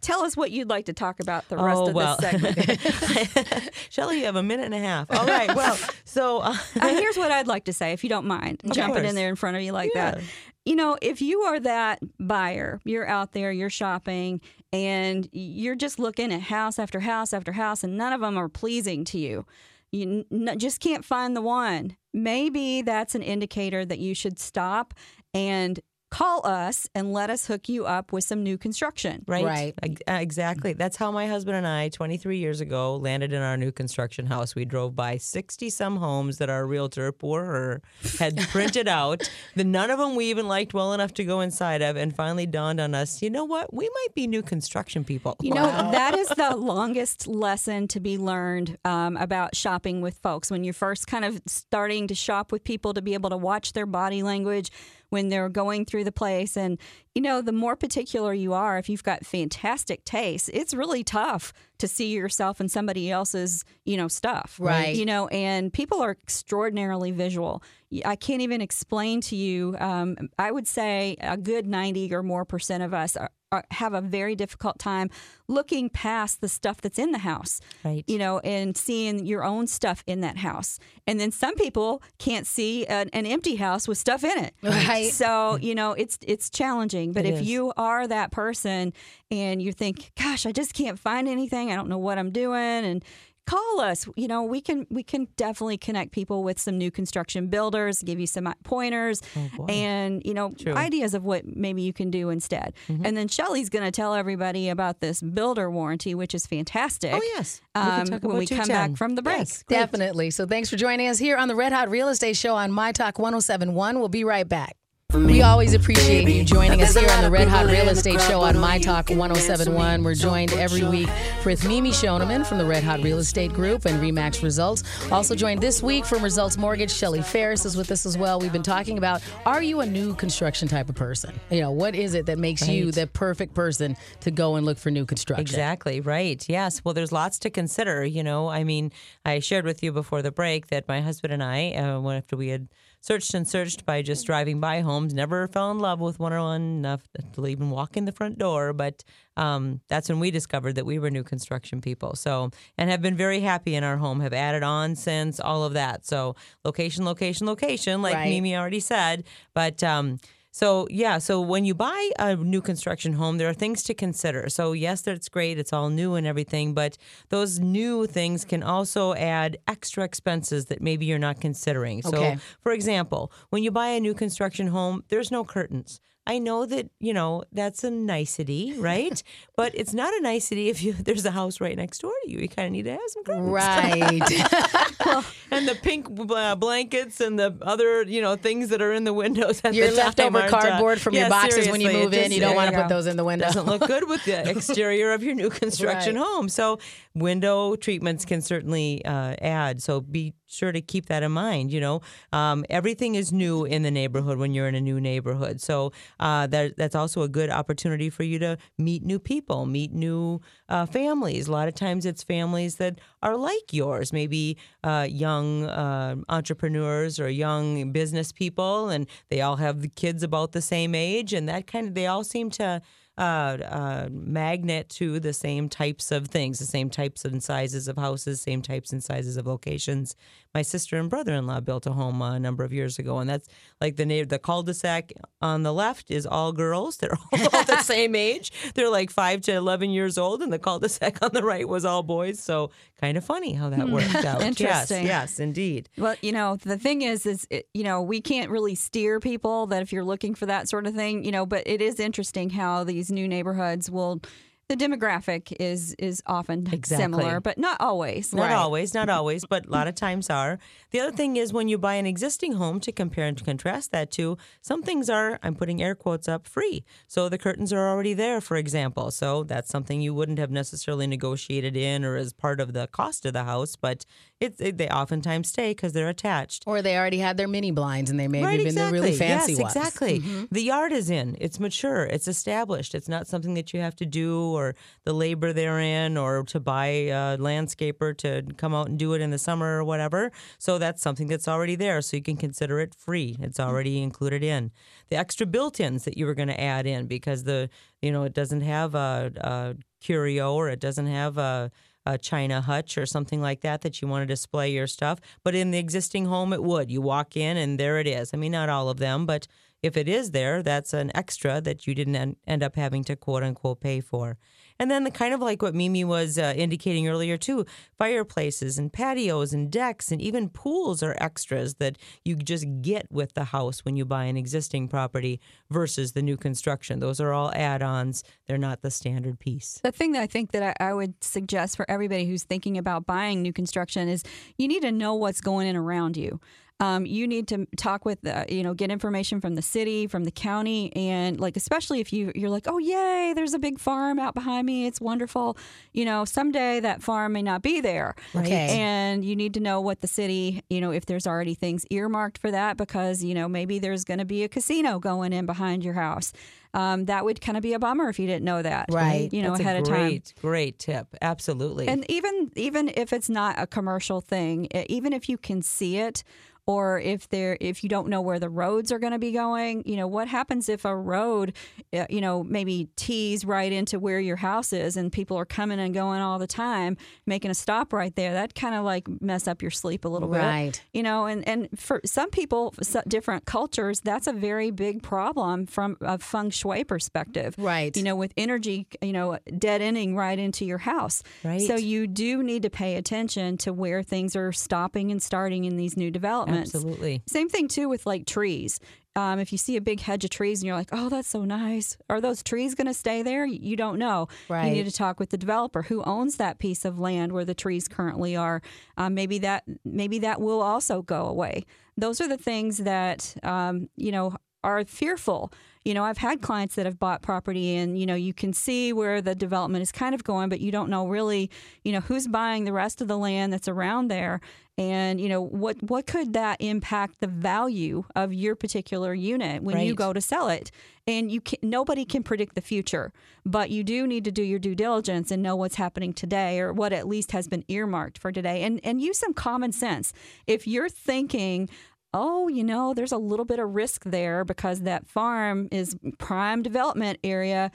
[0.00, 3.70] tell us what you'd like to talk about the rest oh of well, this segment.
[3.90, 5.10] Shelly, you have a minute and a half.
[5.10, 5.54] All right.
[5.54, 8.94] Well, so uh, Uh, here's what I'd like to say, if you don't mind, jumping
[8.94, 9.08] course.
[9.08, 10.20] in there in front of you like that.
[10.70, 14.40] You know, if you are that buyer, you're out there, you're shopping,
[14.72, 18.48] and you're just looking at house after house after house, and none of them are
[18.48, 19.46] pleasing to you.
[19.90, 21.96] You n- just can't find the one.
[22.14, 24.94] Maybe that's an indicator that you should stop
[25.34, 25.80] and
[26.10, 29.24] call us and let us hook you up with some new construction.
[29.26, 29.44] Right.
[29.44, 29.74] Right.
[29.82, 30.72] Ex- uh, Exactly.
[30.72, 34.54] That's how my husband and I, 23 years ago, landed in our new construction house.
[34.54, 37.82] We drove by 60 some homes that our realtor, poor her,
[38.18, 39.28] had printed out.
[39.54, 42.46] The none of them we even liked well enough to go inside of, and finally
[42.46, 43.22] dawned on us.
[43.22, 43.72] You know what?
[43.72, 45.36] We might be new construction people.
[45.40, 50.50] You know, that is the longest lesson to be learned um, about shopping with folks.
[50.50, 53.72] When you're first kind of starting to shop with people, to be able to watch
[53.72, 54.70] their body language
[55.10, 56.56] when they're going through the place.
[56.56, 56.78] And,
[57.14, 61.52] you know, the more particular you are, if you've got fantastic taste, it's really tough
[61.78, 64.56] to see yourself in somebody else's, you know, stuff.
[64.58, 64.96] Right.
[64.96, 67.62] You know, and people are extraordinarily visual.
[68.04, 69.76] I can't even explain to you.
[69.78, 73.94] Um, I would say a good 90 or more percent of us are, are, have
[73.94, 75.10] a very difficult time
[75.48, 77.60] looking past the stuff that's in the house.
[77.84, 78.04] Right.
[78.06, 80.78] You know, and seeing your own stuff in that house.
[81.06, 84.54] And then some people can't see an, an empty house with stuff in it.
[84.62, 85.12] Right.
[85.12, 87.12] So, you know, it's it's challenging.
[87.12, 87.48] But It if is.
[87.48, 88.92] you are that person
[89.30, 92.84] and you think, gosh, I just can't find anything, I don't know what I'm doing
[92.84, 93.04] and
[93.50, 97.48] call us you know we can we can definitely connect people with some new construction
[97.48, 99.22] builders give you some pointers
[99.56, 99.66] boy.
[99.68, 100.74] and you know True.
[100.74, 104.68] ideas of what maybe you can do instead and then shelly's going to tell everybody
[104.68, 107.60] about this builder warranty which is fantastic Oh, yes.
[107.74, 109.64] We um, talk when we come back from the break Yes.
[109.68, 110.30] Definitely.
[110.30, 112.92] So thanks for joining us here on the Red Hot Real Estate Show on My
[112.92, 113.98] Talk 1071.
[113.98, 114.76] We'll be right back.
[115.14, 118.56] We always appreciate you joining us here on the Red Hot Real Estate Show on
[118.56, 120.04] My Talk 1071.
[120.04, 121.08] We're joined every week
[121.44, 124.84] with Mimi Shoneman from the Red Hot Real Estate Group and Remax Results.
[125.10, 128.38] Also joined this week from Results Mortgage, Shelly Ferris is with us as well.
[128.38, 131.38] We've been talking about are you a new construction type of person?
[131.50, 134.78] You know, what is it that makes you the perfect person to go and look
[134.78, 135.42] for new construction?
[135.42, 136.44] Exactly, right.
[136.48, 136.84] Yes.
[136.84, 138.04] Well, there's lots to consider.
[138.04, 138.92] You know, I mean,
[139.24, 142.48] I shared with you before the break that my husband and I, uh, after we
[142.48, 142.68] had
[143.00, 146.42] searched and searched by just driving by homes, never fell in love with one or
[146.42, 148.72] one enough to even walk in the front door.
[148.72, 149.02] But
[149.36, 152.14] um, that's when we discovered that we were new construction people.
[152.14, 155.72] So, and have been very happy in our home, have added on since all of
[155.72, 156.04] that.
[156.06, 158.28] So, location, location, location, like Right.
[158.28, 159.24] Mimi already said.
[159.54, 160.18] But, um,
[160.52, 164.48] so yeah, so when you buy a new construction home, there are things to consider.
[164.48, 166.96] So yes, that's great; it's all new and everything, but
[167.28, 172.02] those new things can also add extra expenses that maybe you're not considering.
[172.04, 172.34] Okay.
[172.34, 176.00] So, for example, when you buy a new construction home, there's no curtains.
[176.30, 179.20] I know that you know that's a nicety, right?
[179.56, 182.38] but it's not a nicety if you there's a house right next door to you.
[182.38, 185.24] You kind of need to have some curtains, Right.
[185.50, 189.12] and the pink uh, blankets and the other you know things that are in the
[189.12, 189.60] windows.
[189.64, 192.32] At Your the leftover aren't, uh, cardboard from your boxes when you seriously, move in.
[192.32, 193.46] You don't want to put those in the window.
[193.46, 196.24] Doesn't look good with the exterior of your new construction Right.
[196.24, 196.48] home.
[196.48, 196.78] So
[197.14, 199.82] window treatments can certainly uh, add.
[199.82, 201.72] So be sure to keep that in mind.
[201.72, 202.00] You know,
[202.32, 205.60] um, everything is new in the neighborhood when you're in a new neighborhood.
[205.60, 209.92] So uh, that that's also a good opportunity for you to meet new people, meet
[209.92, 211.48] new uh, families.
[211.48, 217.18] A lot of times it's families that are like yours, maybe uh, young uh, entrepreneurs
[217.18, 221.48] or young business people, and they all have the kids about the same age, and
[221.48, 222.80] that kind of they all seem to
[223.20, 227.98] uh, uh, magnet to the same types of things, the same types and sizes of
[227.98, 230.16] houses, same types and sizes of locations.
[230.54, 233.46] My sister and brother-in-law built a home uh, a number of years ago, and that's
[233.78, 236.96] like the na- the cul-de-sac on the left is all girls.
[236.96, 238.52] They're all about the same age.
[238.74, 242.02] They're like five to eleven years old, and the cul-de-sac on the right was all
[242.02, 242.40] boys.
[242.40, 244.42] So kind of funny how that worked out.
[244.42, 245.04] Interesting.
[245.04, 245.88] Yes, yes, indeed.
[245.96, 249.66] Well, you know, the thing is, is it, you know, we can't really steer people
[249.66, 252.50] that if you're looking for that sort of thing, you know, but it is interesting
[252.50, 254.20] how these new neighborhoods will.
[254.68, 256.96] The demographic is is often Exactly.
[256.96, 258.32] similar, but not always.
[258.32, 260.60] Not always, not always, but a lot of times are.
[260.92, 264.12] The other thing is when you buy an existing home to compare and contrast that
[264.12, 266.84] to, some things are, I'm putting air quotes up, free.
[267.08, 269.10] So the curtains are already there, for example.
[269.10, 273.26] So that's something you wouldn't have necessarily negotiated in or as part of the cost
[273.26, 274.06] of the house, but
[274.40, 276.64] it, it, they oftentimes stay because they're attached.
[276.66, 279.52] Or they already had their mini blinds and they maybe Right, been the really fancy
[279.52, 279.74] yes, ones.
[279.74, 279.78] Mm-hmm.
[279.78, 280.46] exactly.
[280.50, 281.36] The yard is in.
[281.38, 282.04] It's mature.
[282.04, 282.94] It's established.
[282.94, 284.74] It's not something that you have to do or
[285.04, 289.30] the labor therein or to buy a landscaper to come out and do it in
[289.30, 290.32] the summer or whatever.
[290.58, 292.00] So that's something that's already there.
[292.00, 293.36] So you can consider it free.
[293.40, 294.70] It's already included in.
[295.10, 297.68] The extra built-ins that you were going to add in because the
[298.00, 301.70] you know it doesn't have a, a curio or it doesn't have a
[302.06, 305.20] a china hutch or something like that that you want to display your stuff.
[305.42, 306.90] But in the existing home, it would.
[306.90, 308.30] You walk in and there it is.
[308.32, 309.46] I mean, not all of them, but
[309.82, 313.42] if it is there, that's an extra that you didn't end up having to quote
[313.42, 314.38] unquote pay for.
[314.78, 317.66] And then the kind of like what Mimi was uh, indicating earlier too,
[317.98, 323.34] fireplaces and patios and decks and even pools are extras that you just get with
[323.34, 325.38] the house when you buy an existing property
[325.70, 326.98] versus the new construction.
[326.98, 328.24] Those are all add-ons.
[328.46, 329.80] They're not the standard piece.
[329.82, 333.04] The thing that I think that I, I would suggest for everybody who's thinking about
[333.04, 334.22] buying new construction is
[334.56, 336.40] you need to know what's going in around you.
[336.80, 340.24] Um, you need to talk with, uh, you know, get information from the city, from
[340.24, 344.18] the county, and like especially if you you're like, oh yay, there's a big farm
[344.18, 345.58] out behind me, it's wonderful.
[345.92, 348.68] You know, someday that farm may not be there, Okay.
[348.80, 352.38] and you need to know what the city, you know, if there's already things earmarked
[352.38, 355.84] for that, because you know maybe there's going to be a casino going in behind
[355.84, 356.32] your house.
[356.72, 359.32] Um, that would kind of be a bummer if you didn't know that, Right.
[359.32, 360.08] You know, That's ahead a of time.
[360.08, 361.08] great, great tip.
[361.20, 361.88] Absolutely.
[361.88, 366.22] And even even if it's not a commercial thing, even if you can see it,
[366.70, 369.82] or if there if you don't know where the roads are going to be going,
[369.86, 371.52] you know what happens if a road,
[371.92, 375.80] uh, you know, maybe tees right into where your house is, and people are coming
[375.80, 376.96] and going all the time,
[377.26, 378.32] making a stop right there.
[378.34, 380.72] That kind of like mess up your sleep a little Right.
[380.72, 381.26] bit, you know.
[381.26, 382.72] And and for some people,
[383.08, 387.96] different cultures, that's a very big problem from a feng shui perspective, Right.
[387.96, 391.60] You know, with energy, you know, dead ending right into your house, Right.
[391.60, 395.76] So you do need to pay attention to where things are stopping and starting in
[395.76, 396.59] these new developments.
[396.62, 397.22] Absolutely.
[397.26, 398.80] Same thing too with like trees.
[399.16, 401.44] Um, if you see a big hedge of trees and you're like, oh, that's so
[401.44, 401.96] nice.
[402.08, 403.44] Are those trees going to stay there?
[403.44, 404.28] You don't know.
[404.66, 407.54] You need to talk with the developer who owns that piece of land where the
[407.54, 408.62] trees currently are.
[408.96, 411.64] Um, maybe that maybe that will also go away.
[411.96, 415.52] Those are the things that um, you know are fearful.
[415.84, 418.92] You know, I've had clients that have bought property and, you know, you can see
[418.92, 421.50] where the development is kind of going, but you don't know really,
[421.84, 424.42] you know, who's buying the rest of the land that's around there.
[424.80, 429.78] And, you know, what what could that impact the value of your particular unit when
[429.80, 430.70] you go to sell it?
[431.06, 433.12] And you can, nobody can predict the future,
[433.44, 436.72] but you do need to do your due diligence and know what's happening today or
[436.72, 440.14] what at least has been earmarked for today and and use some common sense.
[440.46, 441.68] If you're thinking
[442.12, 446.60] oh, you know, there's a little bit of risk there because that farm is prime
[446.60, 447.70] development area.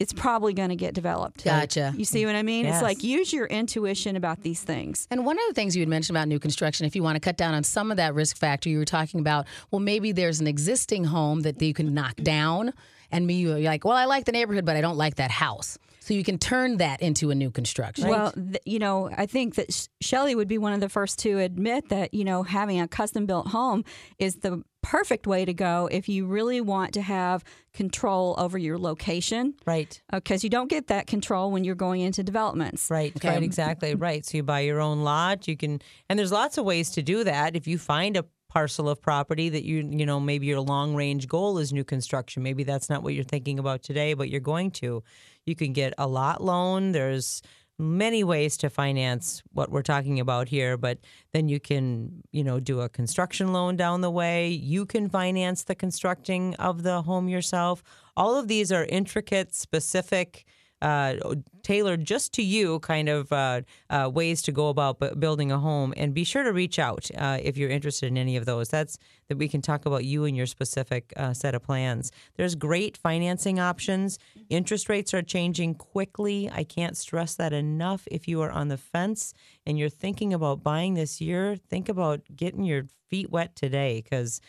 [0.00, 1.44] It's probably going to get developed.
[1.44, 1.92] Gotcha.
[1.94, 2.64] You see what I mean?
[2.64, 2.76] Yes.
[2.76, 5.06] It's like use your intuition about these things.
[5.10, 7.20] And one of the things you had mentioned about new construction, if you want to
[7.20, 10.40] cut down on some of that risk factor, you were talking about, well, maybe there's
[10.40, 12.72] an existing home that you can knock down.
[13.12, 15.78] And me, you're like, well, I like the neighborhood, but I don't like that house.
[16.00, 18.08] So you can turn that into a new construction.
[18.08, 21.18] Well, th- you know, I think that Sh- Shelley would be one of the first
[21.20, 23.84] to admit that, you know, having a custom built home
[24.18, 27.44] is the perfect way to go if you really want to have
[27.74, 29.54] control over your location.
[29.66, 30.00] Right.
[30.10, 32.90] Uh, because you don't get that control when you're going into developments.
[32.90, 33.94] Right, right, exactly.
[33.94, 34.24] Right.
[34.24, 35.46] So you buy your own lot.
[35.46, 37.56] You can, and there's lots of ways to do that.
[37.56, 41.28] If you find a parcel of property that you, you know, maybe your long range
[41.28, 42.42] goal is new construction.
[42.42, 45.02] Maybe that's not what you're thinking about today, but you're going to.
[45.46, 46.92] You can get a lot loan.
[46.92, 47.42] There's
[47.78, 50.98] many ways to finance what we're talking about here, but
[51.32, 54.48] then you can, you know, do a construction loan down the way.
[54.48, 57.82] You can finance the constructing of the home yourself.
[58.16, 60.44] All of these are intricate, specific
[60.82, 61.14] uh,
[61.62, 65.58] tailored just to you kind of uh, uh, ways to go about bu- building a
[65.58, 65.92] home.
[65.96, 68.68] And be sure to reach out uh, if you're interested in any of those.
[68.68, 72.10] That's that we can talk about you and your specific uh, set of plans.
[72.36, 74.18] There's great financing options.
[74.48, 76.50] Interest rates are changing quickly.
[76.52, 78.08] I can't stress that enough.
[78.10, 79.32] If you are on the fence
[79.64, 84.40] and you're thinking about buying this year, think about getting your feet wet today because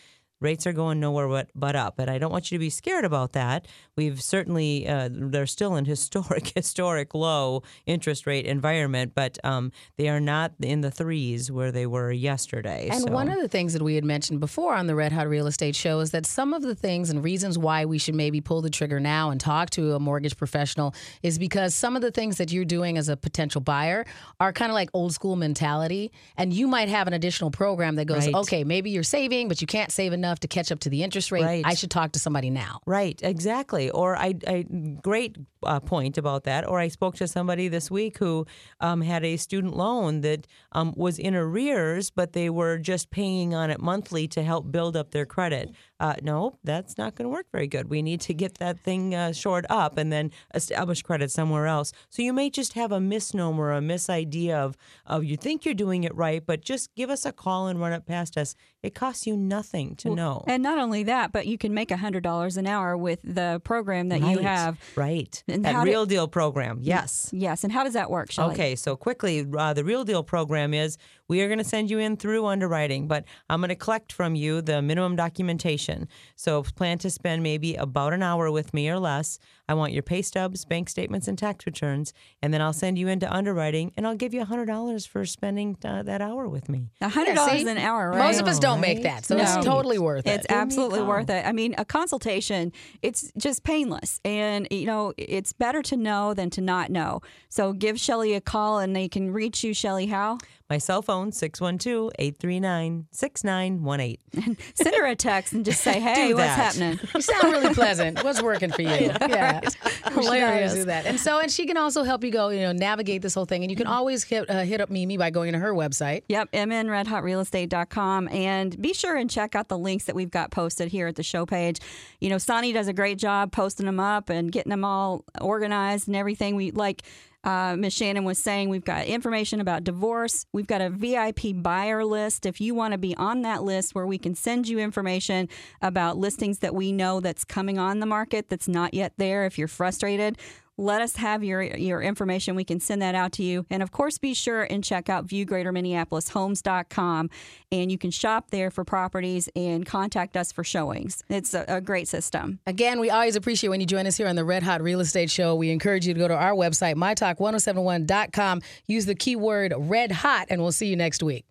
[0.41, 1.99] rates are going nowhere but, but up.
[1.99, 3.67] And I don't want you to be scared about that.
[3.95, 10.09] We've certainly, uh, they're still in historic, historic low interest rate environment, but um, they
[10.09, 12.89] are not in the threes where they were yesterday.
[12.91, 13.11] And so.
[13.11, 15.75] one of the things that we had mentioned before on the Red Hot Real Estate
[15.75, 18.69] Show is that some of the things and reasons why we should maybe pull the
[18.69, 22.51] trigger now and talk to a mortgage professional is because some of the things that
[22.51, 24.05] you're doing as a potential buyer
[24.39, 26.11] are kind of like old school mentality.
[26.37, 28.35] And you might have an additional program that goes, Right.
[28.35, 31.32] okay, maybe you're saving, but you can't save enough to catch up to the interest
[31.32, 31.43] rate.
[31.43, 31.63] Right.
[31.65, 32.82] I should talk to somebody now.
[32.86, 33.89] Right, exactly.
[33.89, 34.65] Or I, I
[35.01, 36.67] great uh, point about that.
[36.67, 38.45] Or I spoke to somebody this week who
[38.79, 43.53] um, had a student loan that um, was in arrears, but they were just paying
[43.53, 45.71] on it monthly to help build up their credit.
[46.01, 47.87] Uh, no, that's not going to work very good.
[47.87, 51.93] We need to get that thing uh, shored up and then establish credit somewhere else.
[52.09, 54.75] So you may just have a misnomer, a misidea of
[55.05, 57.93] of you think you're doing it right, but just give us a call and run
[57.93, 58.55] it past us.
[58.81, 60.43] It costs you nothing to know.
[60.47, 64.21] And not only that, but you can make $100 an hour with the program that
[64.21, 64.79] you have.
[64.95, 65.43] Right.
[65.47, 66.79] And that do- Real Deal program.
[66.81, 67.29] Yes.
[67.31, 67.63] Yes.
[67.63, 68.53] And how does that work, Shelley?
[68.53, 70.97] Okay, so quickly, uh, the Real Deal program is
[71.32, 74.36] we are going to send you in through underwriting, but I'm going to collect from
[74.36, 76.09] you the minimum documentation.
[76.36, 79.39] So plan to spend maybe about an hour with me or less.
[79.69, 83.07] I want your pay stubs, bank statements, and tax returns, and then I'll send you
[83.07, 86.89] into underwriting, and I'll give you $100 for spending uh, that hour with me.
[87.01, 88.17] $100 Yeah, an hour, right?
[88.17, 90.32] Most of us don't make that, so it's totally worth it.
[90.32, 91.45] It's absolutely worth it.
[91.45, 94.19] I mean, a consultation, it's just painless.
[94.25, 97.21] And, you know, it's better to know than to not know.
[97.47, 100.39] So give Shelly a call and they can reach you, Shelly, how?
[100.72, 104.57] My cell phone, 612 839 6918.
[104.74, 106.97] Send her a text and just say, hey, what's happening?
[107.13, 108.24] You sound really pleasant.
[108.24, 108.88] What's working for you?
[108.88, 110.74] Yeah, We should Hilarious.
[110.74, 113.34] Do that, and so and she can also help you go, you know, navigate this
[113.34, 113.63] whole thing.
[113.63, 116.24] And you can always hit uh, hit up Mimi by going to her website.
[116.30, 118.30] Yep, mnredhotrealestate.com.
[118.30, 121.24] And be sure and check out the links that we've got posted here at the
[121.24, 121.80] show page.
[122.22, 126.07] You know, Sonny does a great job posting them up and getting them all organized
[126.07, 126.55] and everything.
[126.55, 127.03] We like
[127.43, 130.45] uh, Miss Shannon was saying, we've got information about divorce.
[130.53, 132.45] We've got a VIP buyer list.
[132.45, 135.49] If you want to be on that list where we can send you information
[135.81, 139.57] about listings that we know that's coming on the market that's not yet there, if
[139.57, 140.37] you're frustrated,
[140.82, 142.55] let us have your your information.
[142.55, 143.67] We can send that out to you.
[143.69, 147.29] And of course, be sure and check out viewgreaterminneapolishomes.com
[147.71, 151.23] and you can shop there for properties and contact us for showings.
[151.29, 152.59] It's a, a great system.
[152.65, 155.29] Again, we always appreciate when you join us here on the Red Hot Real Estate
[155.29, 155.53] Show.
[155.55, 160.61] We encourage you to go to our website, mytalk1071.com, use the keyword red hot, and
[160.61, 161.45] we'll see you next week.